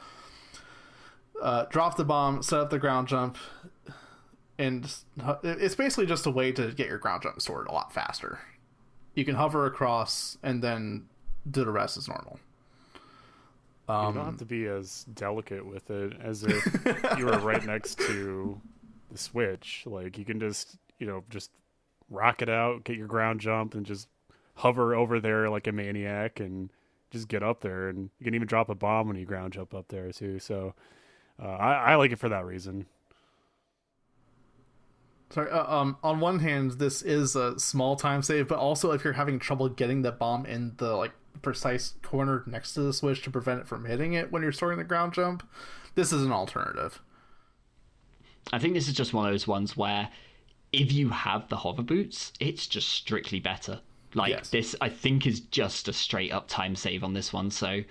[1.43, 3.37] Uh, drop the bomb, set up the ground jump,
[4.59, 4.95] and
[5.43, 8.39] it's basically just a way to get your ground jump sorted a lot faster.
[9.14, 11.07] You can hover across and then
[11.51, 12.39] do the rest as normal.
[13.89, 16.64] Um, you don't have to be as delicate with it as if
[17.18, 18.61] you were right next to
[19.11, 19.82] the switch.
[19.87, 21.51] Like you can just you know, just
[22.11, 24.09] rock it out, get your ground jump, and just
[24.57, 26.70] hover over there like a maniac and
[27.11, 27.88] just get up there.
[27.88, 30.38] And you can even drop a bomb when you ground jump up there too.
[30.38, 30.74] So
[31.42, 32.86] uh, I, I like it for that reason.
[35.30, 35.51] Sorry.
[35.51, 39.14] Uh, um, on one hand, this is a small time save, but also if you're
[39.14, 43.30] having trouble getting the bomb in the like precise corner next to the switch to
[43.30, 45.42] prevent it from hitting it when you're starting the ground jump,
[45.97, 47.01] this is an alternative.
[48.53, 50.09] I think this is just one of those ones where
[50.80, 53.80] if you have the hover boots, it's just strictly better.
[54.14, 54.50] Like yes.
[54.50, 57.50] this, I think is just a straight up time save on this one.
[57.50, 57.82] So,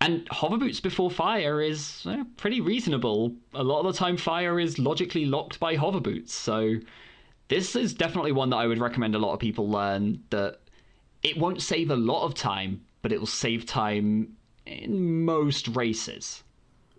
[0.00, 3.34] and hover boots before fire is eh, pretty reasonable.
[3.54, 6.34] A lot of the time, fire is logically locked by hover boots.
[6.34, 6.76] So,
[7.48, 10.22] this is definitely one that I would recommend a lot of people learn.
[10.30, 10.60] That
[11.22, 14.36] it won't save a lot of time, but it will save time
[14.66, 16.42] in most races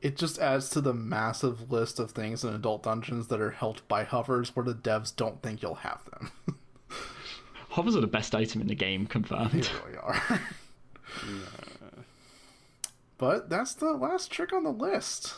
[0.01, 3.87] it just adds to the massive list of things in adult dungeons that are helped
[3.87, 6.31] by hovers where the devs don't think you'll have them.
[7.69, 9.51] hovers are the best item in the game, confirmed.
[9.51, 10.41] They really are.
[13.17, 15.33] But that's the last trick on the list.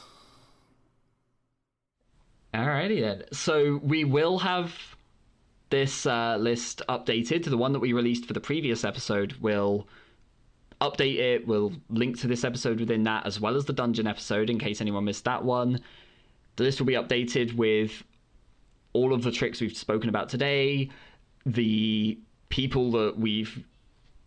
[2.53, 3.23] Alrighty then.
[3.31, 4.73] So we will have
[5.69, 9.33] this uh, list updated to the one that we released for the previous episode.
[9.39, 9.87] Will
[10.81, 11.47] update it.
[11.47, 14.81] We'll link to this episode within that, as well as the dungeon episode, in case
[14.81, 15.79] anyone missed that one.
[16.55, 18.03] The list will be updated with
[18.93, 20.89] all of the tricks we've spoken about today,
[21.45, 22.17] the
[22.49, 23.63] people that we've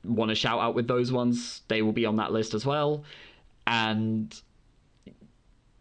[0.05, 3.05] want to shout out with those ones, they will be on that list as well.
[3.66, 4.34] And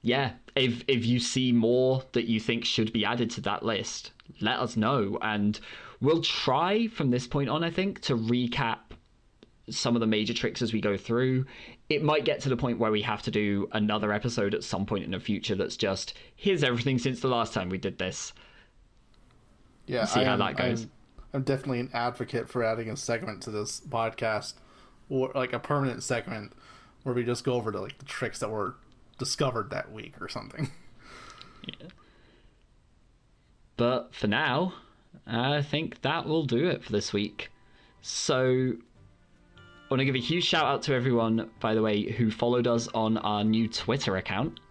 [0.02, 4.12] yeah, if if you see more that you think should be added to that list,
[4.40, 5.60] let us know and
[6.02, 8.91] we'll try from this point on I think to recap
[9.70, 11.46] some of the major tricks as we go through.
[11.90, 14.86] It might get to the point where we have to do another episode at some
[14.86, 18.34] point in the future that's just here's everything since the last time we did this.
[19.86, 20.84] Yeah, see I how am, that goes.
[20.84, 20.92] I'm,
[21.34, 24.54] I'm definitely an advocate for adding a segment to this podcast,
[25.10, 26.54] or like a permanent segment
[27.04, 28.76] where we just go over to like the tricks that were
[29.18, 30.72] discovered that week or something.
[31.64, 31.90] Yeah.
[33.78, 34.74] But for now,
[35.28, 37.50] I think that will do it for this week.
[38.02, 38.74] So,
[39.92, 42.88] want to give a huge shout out to everyone, by the way, who followed us
[42.94, 44.62] on our new Twitter account.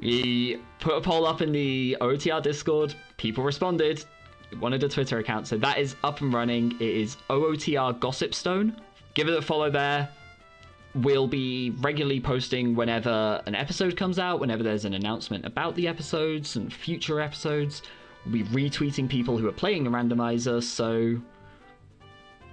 [0.00, 2.94] We put a poll up in the OTR Discord.
[3.18, 4.02] People responded,
[4.58, 6.72] wanted a Twitter account, so that is up and running.
[6.72, 8.74] It is OOTR Gossipstone.
[9.12, 10.08] Give it a follow there.
[10.94, 15.86] We'll be regularly posting whenever an episode comes out, whenever there's an announcement about the
[15.86, 17.82] episodes and future episodes.
[18.24, 21.20] We'll be retweeting people who are playing the randomizer, so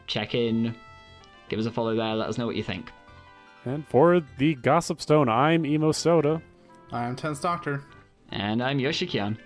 [0.07, 0.75] check in,
[1.53, 2.91] give us a follow there, let us know what you think.
[3.65, 6.41] And for the Gossip Stone, I'm Emo Soda.
[6.91, 7.83] I'm Tense Doctor.
[8.31, 9.37] And I'm Yoshikian.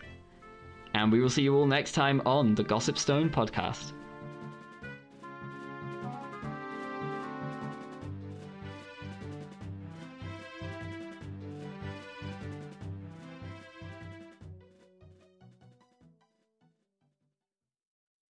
[0.94, 3.92] And we will see you all next time on the Gossip Stone podcast.